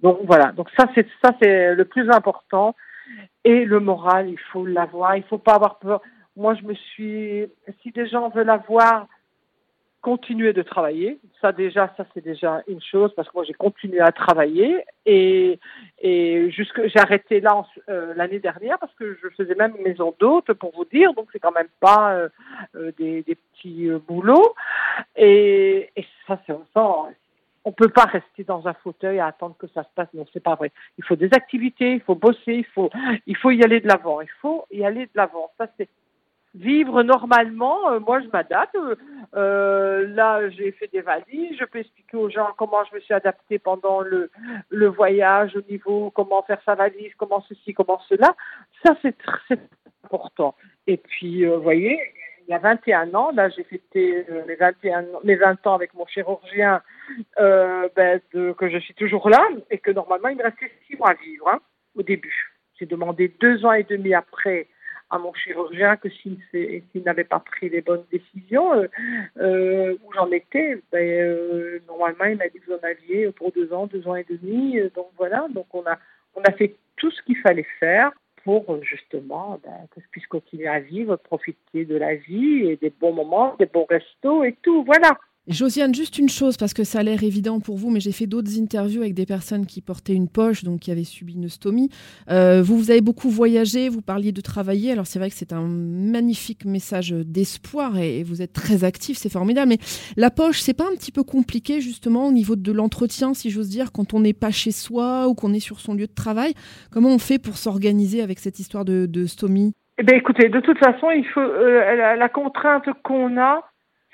Donc 0.00 0.18
voilà. 0.24 0.52
Donc 0.52 0.68
ça 0.78 0.86
c'est 0.94 1.06
ça 1.22 1.32
c'est 1.40 1.74
le 1.74 1.84
plus 1.84 2.10
important. 2.10 2.74
Et 3.44 3.64
le 3.64 3.80
moral, 3.80 4.28
il 4.28 4.38
faut 4.52 4.66
l'avoir. 4.66 5.16
Il 5.16 5.22
faut 5.24 5.38
pas 5.38 5.54
avoir 5.54 5.78
peur. 5.78 6.02
Moi, 6.36 6.54
je 6.54 6.62
me 6.62 6.74
suis. 6.74 7.46
Si 7.82 7.92
des 7.92 8.08
gens 8.08 8.28
veulent 8.30 8.50
avoir 8.50 9.06
continuer 10.06 10.52
de 10.52 10.62
travailler. 10.62 11.18
Ça 11.40 11.50
déjà, 11.50 11.92
ça 11.96 12.06
c'est 12.14 12.22
déjà 12.22 12.62
une 12.68 12.80
chose 12.80 13.12
parce 13.16 13.26
que 13.28 13.32
moi 13.34 13.42
j'ai 13.44 13.54
continué 13.54 13.98
à 13.98 14.12
travailler. 14.12 14.84
Et 15.04 15.58
et 16.00 16.48
jusque 16.52 16.80
j'ai 16.86 17.00
arrêté 17.00 17.40
là 17.40 17.64
euh, 17.88 18.14
l'année 18.14 18.38
dernière 18.38 18.78
parce 18.78 18.94
que 18.94 19.18
je 19.20 19.28
faisais 19.30 19.56
même 19.56 19.74
maison 19.84 20.14
d'hôte 20.20 20.52
pour 20.52 20.70
vous 20.76 20.84
dire. 20.84 21.12
Donc 21.14 21.26
c'est 21.32 21.40
quand 21.40 21.50
même 21.50 21.72
pas 21.80 22.12
euh, 22.12 22.28
euh, 22.76 22.92
des, 22.96 23.24
petits 23.24 23.88
euh, 23.88 23.98
boulots. 23.98 24.54
Et, 25.16 25.90
ça 26.28 26.40
c'est 26.46 26.54
ça 26.72 26.86
on 27.64 27.72
peut 27.72 27.88
pas 27.88 28.04
rester 28.04 28.44
dans 28.44 28.68
un 28.68 28.74
fauteuil 28.74 29.18
à 29.18 29.26
attendre 29.26 29.56
que 29.58 29.66
ça 29.74 29.82
se 29.82 29.88
passe. 29.96 30.06
Non 30.14 30.24
c'est 30.32 30.42
pas 30.50 30.54
vrai. 30.54 30.70
Il 30.98 31.04
faut 31.04 31.16
des 31.16 31.30
activités 31.32 31.94
il 31.94 32.00
faut 32.00 32.14
bosser 32.14 32.58
il 32.64 32.66
faut 32.76 32.90
il 33.26 33.36
faut 33.36 33.50
y 33.50 33.64
aller 33.64 33.80
de 33.80 33.88
l'avant. 33.88 34.20
Il 34.20 34.34
faut 34.40 34.66
y 34.70 34.84
aller 34.84 35.06
de 35.06 35.16
l'avant. 35.16 35.50
Ça 35.58 35.66
c'est 35.76 35.88
vivre 36.56 37.02
normalement, 37.02 37.90
euh, 37.90 38.00
moi 38.00 38.20
je 38.20 38.28
m'adapte. 38.32 38.74
Euh, 38.74 38.96
euh, 39.34 40.06
là, 40.08 40.48
j'ai 40.50 40.72
fait 40.72 40.88
des 40.92 41.00
valises. 41.02 41.56
Je 41.58 41.64
peux 41.64 41.78
expliquer 41.80 42.16
aux 42.16 42.30
gens 42.30 42.48
comment 42.56 42.84
je 42.90 42.94
me 42.96 43.00
suis 43.00 43.14
adaptée 43.14 43.58
pendant 43.58 44.00
le, 44.00 44.30
le 44.70 44.86
voyage, 44.86 45.56
au 45.56 45.62
niveau 45.70 46.10
comment 46.10 46.42
faire 46.42 46.60
sa 46.64 46.74
valise, 46.74 47.12
comment 47.16 47.42
ceci, 47.48 47.74
comment 47.74 48.00
cela. 48.08 48.34
Ça, 48.84 48.96
c'est 49.02 49.16
très 49.18 49.58
important. 50.04 50.54
Et 50.86 50.96
puis, 50.96 51.44
vous 51.44 51.60
voyez, 51.60 52.00
il 52.46 52.52
y 52.52 52.54
a 52.54 52.58
21 52.58 53.12
ans, 53.14 53.32
là, 53.32 53.48
j'ai 53.48 53.64
fêté 53.64 54.24
mes 54.46 54.54
21 54.54 55.02
ans- 55.02 55.20
mes 55.24 55.34
20 55.34 55.66
ans 55.66 55.74
avec 55.74 55.92
mon 55.94 56.06
chirurgien, 56.06 56.80
ben, 57.36 58.20
que 58.32 58.68
je 58.70 58.78
suis 58.78 58.94
toujours 58.94 59.28
là 59.28 59.42
et 59.70 59.78
que 59.78 59.90
normalement, 59.90 60.28
il 60.28 60.36
me 60.36 60.44
restait 60.44 60.70
six 60.86 60.96
mois 60.96 61.10
à 61.10 61.14
vivre 61.14 61.48
hein, 61.48 61.58
au 61.96 62.02
début. 62.02 62.52
J'ai 62.78 62.86
demandé 62.86 63.28
deux 63.40 63.64
ans 63.66 63.72
et 63.72 63.82
demi 63.84 64.14
après 64.14 64.68
à 65.10 65.18
mon 65.18 65.32
chirurgien 65.34 65.96
que 65.96 66.08
s'il 66.08 66.38
s'il 66.50 67.02
n'avait 67.04 67.24
pas 67.24 67.38
pris 67.38 67.68
les 67.68 67.80
bonnes 67.80 68.04
décisions, 68.10 68.72
euh, 68.74 68.88
euh, 69.38 69.96
où 70.04 70.12
j'en 70.12 70.30
étais, 70.30 70.80
ben, 70.90 70.98
euh, 70.98 71.78
normalement 71.86 72.24
il 72.24 72.36
m'a 72.36 72.48
dit 72.48 72.58
que 72.58 72.66
vous 72.66 72.78
en 72.78 72.86
aviez 72.86 73.30
pour 73.32 73.52
deux 73.52 73.72
ans, 73.72 73.86
deux 73.86 74.06
ans 74.08 74.16
et 74.16 74.26
demi, 74.28 74.78
donc 74.94 75.08
voilà, 75.16 75.46
donc 75.50 75.66
on 75.72 75.84
a 75.86 75.98
on 76.34 76.42
a 76.42 76.52
fait 76.52 76.74
tout 76.96 77.10
ce 77.10 77.22
qu'il 77.22 77.36
fallait 77.38 77.66
faire 77.78 78.10
pour 78.44 78.82
justement 78.82 79.60
ben, 79.64 79.86
que 79.90 80.00
je 80.00 80.08
puisse 80.10 80.26
continuer 80.26 80.68
à 80.68 80.80
vivre, 80.80 81.16
profiter 81.16 81.84
de 81.84 81.96
la 81.96 82.14
vie 82.14 82.68
et 82.68 82.76
des 82.76 82.90
bons 82.90 83.12
moments, 83.12 83.54
des 83.58 83.66
bons 83.66 83.86
restos 83.88 84.44
et 84.44 84.56
tout, 84.62 84.84
voilà. 84.84 85.18
Josiane, 85.48 85.94
juste 85.94 86.18
une 86.18 86.28
chose, 86.28 86.56
parce 86.56 86.74
que 86.74 86.82
ça 86.82 86.98
a 86.98 87.02
l'air 87.04 87.22
évident 87.22 87.60
pour 87.60 87.76
vous, 87.76 87.88
mais 87.88 88.00
j'ai 88.00 88.10
fait 88.10 88.26
d'autres 88.26 88.58
interviews 88.58 89.02
avec 89.02 89.14
des 89.14 89.26
personnes 89.26 89.64
qui 89.64 89.80
portaient 89.80 90.12
une 90.12 90.28
poche, 90.28 90.64
donc 90.64 90.80
qui 90.80 90.90
avaient 90.90 91.04
subi 91.04 91.34
une 91.34 91.48
stomie. 91.48 91.88
Euh, 92.28 92.62
vous, 92.64 92.76
vous 92.76 92.90
avez 92.90 93.00
beaucoup 93.00 93.30
voyagé, 93.30 93.88
vous 93.88 94.02
parliez 94.02 94.32
de 94.32 94.40
travailler, 94.40 94.90
alors 94.90 95.06
c'est 95.06 95.20
vrai 95.20 95.30
que 95.30 95.36
c'est 95.36 95.52
un 95.52 95.68
magnifique 95.68 96.64
message 96.64 97.12
d'espoir 97.12 97.96
et, 97.96 98.24
vous 98.24 98.42
êtes 98.42 98.52
très 98.52 98.82
actif, 98.82 99.18
c'est 99.18 99.30
formidable, 99.30 99.68
mais 99.68 99.78
la 100.16 100.32
poche, 100.32 100.60
c'est 100.60 100.76
pas 100.76 100.86
un 100.90 100.96
petit 100.96 101.12
peu 101.12 101.22
compliqué 101.22 101.80
justement 101.80 102.26
au 102.26 102.32
niveau 102.32 102.56
de 102.56 102.72
l'entretien, 102.72 103.32
si 103.32 103.50
j'ose 103.50 103.68
dire, 103.68 103.92
quand 103.92 104.14
on 104.14 104.20
n'est 104.20 104.32
pas 104.32 104.50
chez 104.50 104.72
soi 104.72 105.28
ou 105.28 105.34
qu'on 105.34 105.52
est 105.52 105.60
sur 105.60 105.78
son 105.78 105.94
lieu 105.94 106.08
de 106.08 106.14
travail? 106.14 106.54
Comment 106.90 107.10
on 107.10 107.18
fait 107.18 107.38
pour 107.38 107.56
s'organiser 107.56 108.20
avec 108.20 108.40
cette 108.40 108.58
histoire 108.58 108.84
de, 108.84 109.26
stomie 109.26 109.74
Eh 109.98 110.02
bien, 110.02 110.16
écoutez, 110.16 110.48
de 110.48 110.58
toute 110.58 110.78
façon, 110.78 111.12
il 111.12 111.24
faut 111.26 111.40
euh, 111.40 112.16
la 112.16 112.28
contrainte 112.28 112.88
qu'on 113.04 113.38
a, 113.38 113.62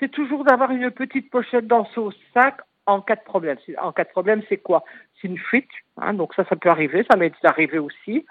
c'est 0.03 0.11
toujours 0.11 0.43
d'avoir 0.43 0.71
une 0.71 0.91
petite 0.91 1.29
pochette 1.29 1.65
dans 1.65 1.85
son 1.95 2.11
sac 2.33 2.57
en 2.85 2.99
cas 2.99 3.15
de 3.15 3.21
problème. 3.21 3.57
En 3.81 3.93
cas 3.93 4.03
de 4.03 4.09
problème, 4.09 4.41
c'est 4.49 4.57
quoi? 4.57 4.83
Une 5.23 5.37
fuite, 5.37 5.69
hein, 5.97 6.13
donc 6.13 6.33
ça, 6.35 6.43
ça 6.45 6.55
peut 6.55 6.69
arriver, 6.69 7.05
ça 7.09 7.17
m'est 7.17 7.33
arrivé 7.43 7.79
aussi. 7.79 8.25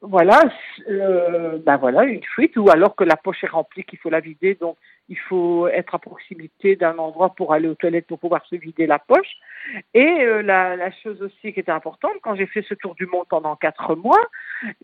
Voilà, 0.00 0.40
euh, 0.88 1.58
ben 1.64 1.76
voilà, 1.76 2.04
une 2.04 2.22
fuite, 2.22 2.56
ou 2.56 2.70
alors 2.70 2.94
que 2.94 3.04
la 3.04 3.16
poche 3.16 3.42
est 3.44 3.48
remplie, 3.48 3.84
qu'il 3.84 3.98
faut 3.98 4.10
la 4.10 4.20
vider, 4.20 4.54
donc 4.54 4.76
il 5.08 5.18
faut 5.18 5.68
être 5.68 5.94
à 5.94 5.98
proximité 5.98 6.76
d'un 6.76 6.96
endroit 6.98 7.34
pour 7.34 7.52
aller 7.52 7.68
aux 7.68 7.74
toilettes 7.74 8.06
pour 8.06 8.18
pouvoir 8.18 8.44
se 8.46 8.56
vider 8.56 8.86
la 8.86 8.98
poche. 8.98 9.36
Et 9.94 10.22
euh, 10.22 10.42
la, 10.42 10.90
chose 11.02 11.20
aussi 11.22 11.52
qui 11.52 11.60
était 11.60 11.72
importante, 11.72 12.12
quand 12.22 12.34
j'ai 12.34 12.46
fait 12.46 12.62
ce 12.62 12.74
tour 12.74 12.94
du 12.94 13.06
monde 13.06 13.26
pendant 13.28 13.56
quatre 13.56 13.94
mois, 13.94 14.20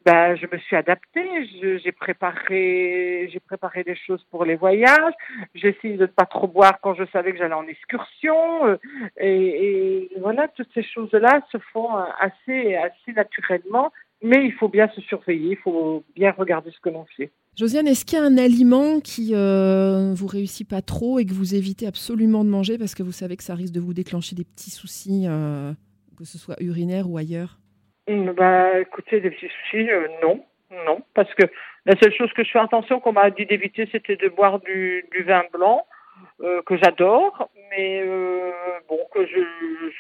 ben, 0.05 0.37
je 0.37 0.47
me 0.50 0.59
suis 0.59 0.77
adaptée, 0.77 1.47
j'ai 1.83 1.93
préparé, 1.93 3.29
j'ai 3.33 3.41
préparé 3.41 3.85
des 3.85 3.97
choses 3.97 4.25
pour 4.31 4.45
les 4.45 4.57
voyages, 4.57 5.15
j'ai 5.55 5.69
essayé 5.69 5.97
de 5.97 6.03
ne 6.03 6.07
pas 6.07 6.27
trop 6.27 6.47
boire 6.47 6.79
quand 6.81 6.95
je 6.95 7.05
savais 7.12 7.33
que 7.33 7.38
j'allais 7.38 7.55
en 7.55 7.67
excursion, 7.67 8.67
euh, 8.67 8.77
et 9.19 10.11
voilà, 10.21 10.49
toutes 10.49 10.73
ces 10.75 10.83
choses-là 10.83 11.41
se 11.50 11.59
font 11.73 11.97
euh, 11.97 12.05
assez, 12.21 12.75
assez 12.76 13.12
naturellement, 13.14 13.93
mais 14.23 14.45
il 14.45 14.52
faut 14.52 14.69
bien 14.69 14.88
se 14.88 15.00
surveiller, 15.02 15.50
il 15.50 15.57
faut 15.57 16.05
bien 16.14 16.33
regarder 16.33 16.71
ce 16.71 16.81
que 16.81 16.88
l'on 16.88 17.07
fait. 17.17 17.31
Josiane, 17.57 17.88
est-ce 17.88 18.05
qu'il 18.05 18.19
y 18.19 18.23
a 18.23 18.25
un 18.25 18.38
aliment 18.38 19.00
qui 19.00 19.31
euh, 19.35 20.14
vous 20.14 20.28
réussit 20.28 20.69
pas 20.69 20.81
trop 20.81 21.19
et 21.19 21.26
que 21.26 21.33
vous 21.33 21.57
évitez 21.57 21.88
absolument 21.88 22.45
de 22.45 22.50
manger 22.50 22.78
parce 22.78 22.95
que 22.95 23.02
vous 23.02 23.12
savez 23.12 23.37
que 23.37 23.43
ça 23.43 23.57
risque 23.57 23.75
de 23.75 23.81
vous 23.81 23.95
déclencher 23.95 24.37
des 24.37 24.45
petits 24.45 24.71
soucis, 24.71 25.25
euh, 25.26 25.73
que 26.17 26.25
ce 26.25 26.38
soit 26.38 26.55
urinaire 26.61 27.11
ou 27.11 27.19
ailleurs? 27.19 27.59
Hum, 28.09 28.33
Bah, 28.33 28.78
écoutez, 28.78 29.21
des 29.21 29.31
petits 29.31 29.49
soucis, 29.49 29.90
euh, 29.90 30.07
non, 30.23 30.45
non, 30.87 31.02
parce 31.14 31.35
que 31.35 31.45
la 31.85 31.97
seule 32.00 32.14
chose 32.14 32.33
que 32.33 32.45
je 32.45 32.50
fais 32.50 32.61
attention 32.61 33.00
qu'on 33.00 33.12
m'a 33.12 33.31
dit 33.31 33.47
d'éviter, 33.47 33.88
c'était 33.90 34.17
de 34.17 34.28
boire 34.28 34.61
du, 34.61 35.05
du 35.11 35.25
vin 35.25 35.43
blanc, 35.52 35.85
euh, 36.43 36.63
que 36.67 36.77
j'adore, 36.77 37.49
mais 37.71 38.01
euh, 38.01 38.51
bon, 38.89 38.99
que 39.13 39.27
je, 39.27 39.41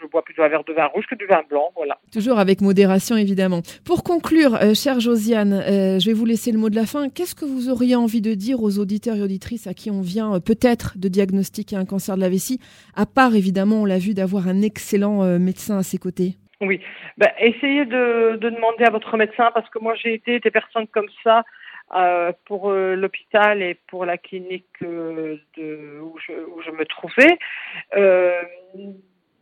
je 0.00 0.06
bois 0.06 0.22
plutôt 0.22 0.42
un 0.42 0.48
verre 0.48 0.64
de 0.64 0.72
vin 0.72 0.86
rouge 0.86 1.06
que 1.06 1.14
du 1.14 1.26
vin 1.26 1.42
blanc, 1.48 1.70
voilà. 1.74 1.98
Toujours 2.12 2.38
avec 2.38 2.60
modération, 2.60 3.16
évidemment. 3.16 3.62
Pour 3.84 4.04
conclure, 4.04 4.54
euh, 4.54 4.74
chère 4.74 5.00
Josiane, 5.00 5.62
je 5.66 6.06
vais 6.06 6.12
vous 6.12 6.24
laisser 6.24 6.52
le 6.52 6.58
mot 6.58 6.70
de 6.70 6.76
la 6.76 6.86
fin. 6.86 7.08
Qu'est-ce 7.08 7.34
que 7.34 7.44
vous 7.44 7.70
auriez 7.70 7.96
envie 7.96 8.20
de 8.20 8.34
dire 8.34 8.62
aux 8.62 8.78
auditeurs 8.78 9.16
et 9.16 9.22
auditrices 9.22 9.66
à 9.66 9.74
qui 9.74 9.90
on 9.90 10.00
vient 10.00 10.38
peut-être 10.40 10.96
de 10.96 11.08
diagnostiquer 11.08 11.76
un 11.76 11.84
cancer 11.84 12.16
de 12.16 12.20
la 12.20 12.28
vessie, 12.28 12.60
à 12.94 13.06
part, 13.06 13.34
évidemment, 13.34 13.82
on 13.82 13.84
l'a 13.84 13.98
vu, 13.98 14.14
d'avoir 14.14 14.48
un 14.48 14.62
excellent 14.62 15.38
médecin 15.38 15.78
à 15.78 15.82
ses 15.82 15.98
côtés? 15.98 16.36
Oui, 16.60 16.80
ben, 17.16 17.30
essayez 17.38 17.84
de, 17.84 18.36
de 18.36 18.50
demander 18.50 18.84
à 18.84 18.90
votre 18.90 19.16
médecin, 19.16 19.50
parce 19.54 19.68
que 19.70 19.78
moi 19.78 19.94
j'ai 19.94 20.14
aidé 20.14 20.40
des 20.40 20.50
personnes 20.50 20.88
comme 20.88 21.06
ça 21.22 21.44
euh, 21.94 22.32
pour 22.44 22.70
euh, 22.70 22.94
l'hôpital 22.94 23.62
et 23.62 23.74
pour 23.86 24.04
la 24.04 24.18
clinique 24.18 24.66
euh, 24.82 25.36
de, 25.56 26.00
où, 26.00 26.18
je, 26.18 26.32
où 26.32 26.60
je 26.62 26.70
me 26.70 26.84
trouvais. 26.84 27.38
Euh, 27.96 28.42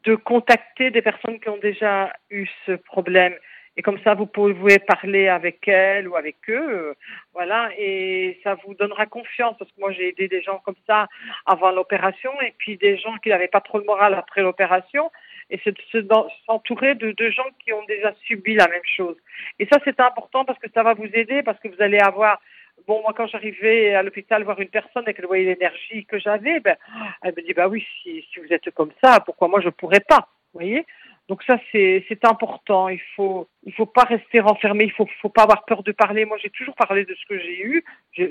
de 0.05 0.15
contacter 0.15 0.93
des 0.93 1.03
personnes 1.03 1.41
qui 1.41 1.49
ont 1.49 1.57
déjà 1.57 2.13
eu 2.31 2.47
ce 2.65 2.73
problème. 2.73 3.35
Et 3.77 3.83
comme 3.83 3.99
ça, 4.05 4.15
vous 4.15 4.27
pouvez 4.27 4.79
parler 4.79 5.29
avec 5.29 5.67
elles 5.69 6.09
ou 6.09 6.17
avec 6.17 6.37
eux, 6.49 6.95
voilà, 7.35 7.69
et 7.77 8.41
ça 8.43 8.55
vous 8.65 8.75
donnera 8.75 9.05
confiance 9.07 9.57
parce 9.59 9.71
que 9.71 9.81
moi 9.81 9.93
j'ai 9.93 10.09
aidé 10.09 10.29
des 10.29 10.41
gens 10.41 10.63
comme 10.65 10.77
ça 10.87 11.09
avant 11.45 11.73
l'opération 11.73 12.31
et 12.41 12.55
puis 12.57 12.79
des 12.79 12.97
gens 12.97 13.17
qui 13.23 13.29
n'avaient 13.29 13.49
pas 13.49 13.61
trop 13.61 13.79
le 13.79 13.85
moral 13.85 14.15
après 14.15 14.41
l'opération 14.41 15.11
et 15.51 15.61
c'est 15.63 15.73
de 15.73 16.09
s'entourer 16.47 16.95
de, 16.95 17.31
gens 17.31 17.49
qui 17.65 17.73
ont 17.73 17.85
déjà 17.87 18.13
subi 18.25 18.55
la 18.55 18.69
même 18.69 18.85
chose. 18.97 19.17
Et 19.59 19.67
ça 19.67 19.79
c'est 19.85 20.01
important 20.01 20.45
parce 20.45 20.59
que 20.59 20.71
ça 20.73 20.83
va 20.83 20.95
vous 20.95 21.09
aider 21.13 21.43
parce 21.43 21.59
que 21.61 21.69
vous 21.69 21.83
allez 21.83 21.99
avoir 21.99 22.41
Bon, 22.87 23.01
moi, 23.01 23.15
quand 23.17 23.27
j'arrivais 23.27 23.95
à 23.95 24.03
l'hôpital 24.03 24.45
voir 24.45 24.61
une 24.61 24.69
personne 24.69 25.05
et 25.09 25.15
qu'elle 25.15 25.25
voyait 25.25 25.47
l'énergie 25.47 26.05
que 26.05 26.19
j'avais, 26.19 26.61
ben, 26.61 26.77
elle 27.23 27.33
me 27.35 27.43
dit, 27.43 27.55
bah 27.55 27.69
oui, 27.69 27.85
si, 28.03 28.23
si 28.31 28.39
vous 28.39 28.53
êtes 28.53 28.71
comme 28.73 28.93
ça, 29.03 29.19
pourquoi 29.21 29.49
moi 29.49 29.63
je 29.63 29.71
pourrais 29.71 30.01
pas, 30.01 30.29
vous 30.53 30.61
voyez? 30.61 30.85
Donc 31.29 31.43
ça, 31.43 31.59
c'est 31.73 32.25
important. 32.25 32.89
Il 32.89 33.01
faut 33.17 33.49
il 33.65 33.73
faut 33.73 33.87
pas 33.87 34.05
rester 34.05 34.39
renfermé. 34.39 34.85
Il 34.85 34.93
faut 34.93 35.09
faut 35.21 35.29
pas 35.29 35.43
avoir 35.43 35.65
peur 35.65 35.83
de 35.83 35.91
parler. 35.91 36.25
Moi, 36.25 36.39
j'ai 36.41 36.51
toujours 36.51 36.77
parlé 36.77 37.05
de 37.05 37.15
ce 37.15 37.27
que 37.27 37.37
j'ai 37.37 37.61
eu. 37.63 37.85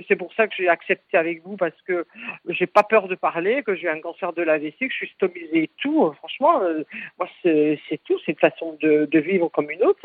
C'est 0.08 0.16
pour 0.16 0.34
ça 0.34 0.48
que 0.48 0.54
j'ai 0.58 0.70
accepté 0.70 1.18
avec 1.18 1.44
vous 1.44 1.58
parce 1.58 1.80
que 1.82 2.06
j'ai 2.48 2.68
pas 2.68 2.84
peur 2.84 3.10
de 3.10 3.16
parler, 3.16 3.64
que 3.64 3.76
j'ai 3.76 3.90
un 3.90 4.00
cancer 4.00 4.32
de 4.32 4.42
la 4.42 4.58
vessie, 4.58 4.88
que 4.88 4.94
je 4.94 4.98
suis 4.98 5.10
stomisée 5.10 5.64
et 5.64 5.72
tout. 5.82 6.14
Franchement, 6.20 6.62
euh, 6.62 6.84
moi, 7.20 7.28
c'est 7.44 8.02
tout. 8.06 8.18
C'est 8.26 8.32
une 8.32 8.50
façon 8.50 8.78
de, 8.82 9.10
de, 9.12 9.20
vivre 9.20 9.50
comme 9.50 9.70
une 9.70 9.84
autre. 9.84 10.00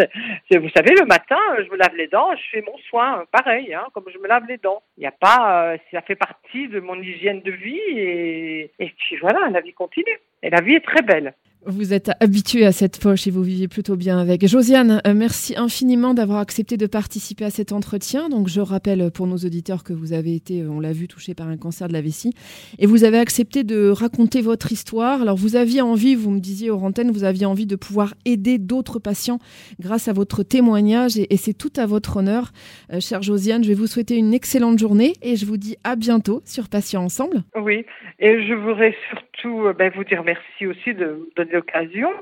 vous 0.50 0.70
savez, 0.70 0.94
le 0.99 1.06
matin, 1.06 1.38
je 1.59 1.70
me 1.70 1.76
lave 1.76 1.94
les 1.94 2.09
dents, 2.09 2.35
je 2.35 2.50
fais 2.50 2.62
mon 2.62 2.76
soin, 2.88 3.25
pareil, 3.30 3.73
hein, 3.73 3.87
comme 3.94 4.06
je 4.12 4.18
me 4.18 4.26
lave 4.26 4.47
les 4.49 4.59
dents. 4.59 4.82
Il 4.97 5.02
n'y 5.02 5.06
a 5.06 5.12
pas, 5.12 5.75
euh, 5.75 5.78
ça 5.92 6.02
fait 6.02 6.16
partie 6.16 6.66
de 6.66 6.80
mon 6.80 7.00
hygiène 7.00 7.40
de 7.42 7.52
vie 7.52 7.78
et, 7.78 8.73
et 8.80 8.94
puis 8.99 9.16
voilà, 9.20 9.49
la 9.49 9.61
vie 9.61 9.75
continue. 9.75 10.18
Et 10.42 10.50
la 10.50 10.61
vie 10.61 10.75
est 10.75 10.85
très 10.85 11.02
belle. 11.02 11.35
Vous 11.66 11.92
êtes 11.92 12.10
habitué 12.20 12.64
à 12.64 12.72
cette 12.72 12.98
poche 12.98 13.26
et 13.26 13.30
vous 13.30 13.42
vivez 13.42 13.68
plutôt 13.68 13.94
bien 13.94 14.18
avec. 14.18 14.46
Josiane, 14.46 15.02
euh, 15.06 15.12
merci 15.14 15.54
infiniment 15.58 16.14
d'avoir 16.14 16.38
accepté 16.38 16.78
de 16.78 16.86
participer 16.86 17.44
à 17.44 17.50
cet 17.50 17.72
entretien. 17.72 18.30
Donc, 18.30 18.48
je 18.48 18.62
rappelle 18.62 19.10
pour 19.10 19.26
nos 19.26 19.36
auditeurs 19.36 19.84
que 19.84 19.92
vous 19.92 20.14
avez 20.14 20.34
été, 20.34 20.62
euh, 20.62 20.70
on 20.70 20.80
l'a 20.80 20.92
vu, 20.92 21.06
touché 21.06 21.34
par 21.34 21.48
un 21.48 21.58
cancer 21.58 21.86
de 21.86 21.92
la 21.92 22.00
vessie 22.00 22.32
et 22.78 22.86
vous 22.86 23.04
avez 23.04 23.18
accepté 23.18 23.62
de 23.62 23.90
raconter 23.90 24.40
votre 24.40 24.72
histoire. 24.72 25.20
Alors, 25.20 25.36
vous 25.36 25.54
aviez 25.54 25.82
envie, 25.82 26.14
vous 26.14 26.30
me 26.30 26.40
disiez 26.40 26.70
aux 26.70 26.78
antennes, 26.78 27.10
vous 27.10 27.24
aviez 27.24 27.44
envie 27.44 27.66
de 27.66 27.76
pouvoir 27.76 28.14
aider 28.24 28.56
d'autres 28.56 28.98
patients 28.98 29.38
grâce 29.80 30.08
à 30.08 30.14
votre 30.14 30.42
témoignage 30.42 31.18
et, 31.18 31.36
c'est 31.36 31.52
tout 31.52 31.72
à 31.76 31.84
votre 31.84 32.16
honneur. 32.16 32.52
Euh, 32.90 33.00
chère 33.00 33.20
Josiane, 33.20 33.64
je 33.64 33.68
vais 33.68 33.74
vous 33.74 33.86
souhaiter 33.86 34.16
une 34.16 34.32
excellente 34.32 34.78
journée 34.78 35.12
et 35.22 35.36
je 35.36 35.44
vous 35.44 35.58
dis 35.58 35.76
à 35.84 35.94
bientôt 35.94 36.40
sur 36.46 36.70
Patients 36.70 37.02
Ensemble. 37.02 37.42
Oui, 37.54 37.84
et 38.18 38.46
je 38.46 38.54
voudrais 38.54 38.94
surtout 39.10 39.66
ben, 39.78 39.92
vous 39.94 40.04
dire 40.04 40.22
merci 40.24 40.66
aussi 40.66 40.94
de 40.94 41.28
l'occasion 41.52 42.12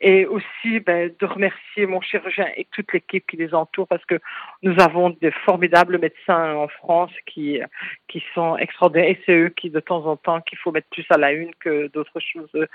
et 0.00 0.26
aussi 0.26 0.80
ben, 0.80 1.10
de 1.18 1.26
remercier 1.26 1.86
mon 1.86 2.00
chirurgien 2.00 2.46
et 2.56 2.66
toute 2.72 2.92
l'équipe 2.92 3.26
qui 3.26 3.36
les 3.36 3.54
entoure 3.54 3.88
parce 3.88 4.04
que 4.04 4.18
nous 4.62 4.74
avons 4.80 5.10
de 5.10 5.30
formidables 5.44 5.98
médecins 5.98 6.54
en 6.54 6.68
France 6.68 7.12
qui, 7.26 7.60
qui 8.08 8.22
sont 8.34 8.56
extraordinaires 8.56 9.10
et 9.10 9.20
c'est 9.26 9.34
eux 9.34 9.48
qui 9.48 9.70
de 9.70 9.80
temps 9.80 10.06
en 10.06 10.16
temps 10.16 10.40
qu'il 10.40 10.58
faut 10.58 10.72
mettre 10.72 10.88
plus 10.90 11.06
à 11.10 11.18
la 11.18 11.32
une 11.32 11.54
que 11.56 11.88
d'autres 11.88 12.20
choses 12.20 12.66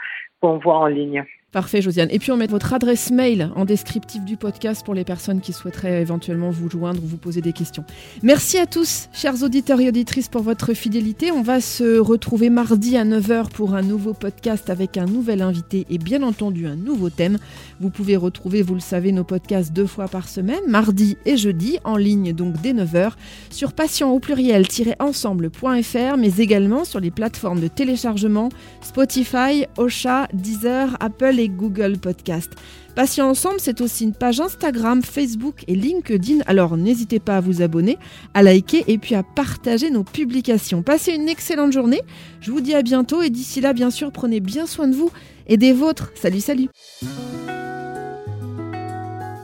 qu'on 0.41 0.57
voit 0.57 0.77
en 0.77 0.87
ligne. 0.87 1.25
Parfait, 1.57 1.81
Josiane. 1.81 2.09
Et 2.11 2.19
puis, 2.19 2.31
on 2.31 2.37
met 2.37 2.45
votre 2.45 2.71
adresse 2.75 3.09
mail 3.09 3.49
en 3.55 3.65
descriptif 3.65 4.23
du 4.23 4.37
podcast 4.37 4.85
pour 4.85 4.93
les 4.93 5.03
personnes 5.03 5.41
qui 5.41 5.53
souhaiteraient 5.53 6.03
éventuellement 6.03 6.51
vous 6.51 6.69
joindre 6.69 7.03
ou 7.03 7.07
vous 7.07 7.17
poser 7.17 7.41
des 7.41 7.51
questions. 7.51 7.83
Merci 8.21 8.59
à 8.59 8.67
tous, 8.67 9.09
chers 9.11 9.41
auditeurs 9.41 9.81
et 9.81 9.87
auditrices, 9.87 10.27
pour 10.27 10.43
votre 10.43 10.75
fidélité. 10.75 11.31
On 11.31 11.41
va 11.41 11.59
se 11.59 11.97
retrouver 11.97 12.51
mardi 12.51 12.95
à 12.95 13.03
9h 13.03 13.49
pour 13.49 13.73
un 13.73 13.81
nouveau 13.81 14.13
podcast 14.13 14.69
avec 14.69 14.97
un 14.97 15.07
nouvel 15.07 15.41
invité 15.41 15.87
et 15.89 15.97
bien 15.97 16.21
entendu 16.21 16.67
un 16.67 16.75
nouveau 16.75 17.09
thème. 17.09 17.39
Vous 17.79 17.89
pouvez 17.89 18.17
retrouver, 18.17 18.61
vous 18.61 18.75
le 18.75 18.79
savez, 18.79 19.11
nos 19.11 19.23
podcasts 19.23 19.73
deux 19.73 19.87
fois 19.87 20.07
par 20.07 20.29
semaine, 20.29 20.61
mardi 20.67 21.17
et 21.25 21.37
jeudi, 21.37 21.79
en 21.83 21.97
ligne 21.97 22.33
donc 22.33 22.61
dès 22.61 22.73
9h, 22.73 23.13
sur 23.49 23.73
patient 23.73 24.11
au 24.11 24.19
pluriel-ensemble.fr, 24.19 26.17
mais 26.19 26.37
également 26.37 26.85
sur 26.85 26.99
les 26.99 27.09
plateformes 27.09 27.61
de 27.61 27.67
téléchargement 27.67 28.49
Spotify, 28.81 29.65
Ocha, 29.77 30.27
Deezer, 30.35 30.95
Apple 30.99 31.46
et 31.47 31.49
Google 31.49 31.97
Podcast. 31.97 32.51
Patient 32.95 33.29
Ensemble, 33.29 33.59
c'est 33.59 33.81
aussi 33.81 34.03
une 34.03 34.13
page 34.13 34.39
Instagram, 34.39 35.01
Facebook 35.01 35.63
et 35.67 35.75
LinkedIn. 35.75 36.39
Alors 36.45 36.77
n'hésitez 36.77 37.19
pas 37.19 37.37
à 37.37 37.41
vous 37.41 37.61
abonner, 37.61 37.97
à 38.33 38.43
liker 38.43 38.83
et 38.87 38.97
puis 38.97 39.15
à 39.15 39.23
partager 39.23 39.89
nos 39.89 40.03
publications. 40.03 40.81
Passez 40.81 41.13
une 41.13 41.29
excellente 41.29 41.71
journée. 41.71 42.01
Je 42.41 42.51
vous 42.51 42.61
dis 42.61 42.75
à 42.75 42.81
bientôt 42.81 43.21
et 43.21 43.29
d'ici 43.29 43.61
là, 43.61 43.73
bien 43.73 43.89
sûr, 43.89 44.11
prenez 44.11 44.39
bien 44.39 44.65
soin 44.65 44.87
de 44.87 44.95
vous 44.95 45.11
et 45.47 45.57
des 45.57 45.73
vôtres. 45.73 46.11
Salut, 46.15 46.41
salut. 46.41 46.69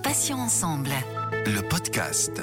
Patient 0.04 0.40
Ensemble. 0.40 0.90
Le 1.46 1.68
podcast. 1.68 2.42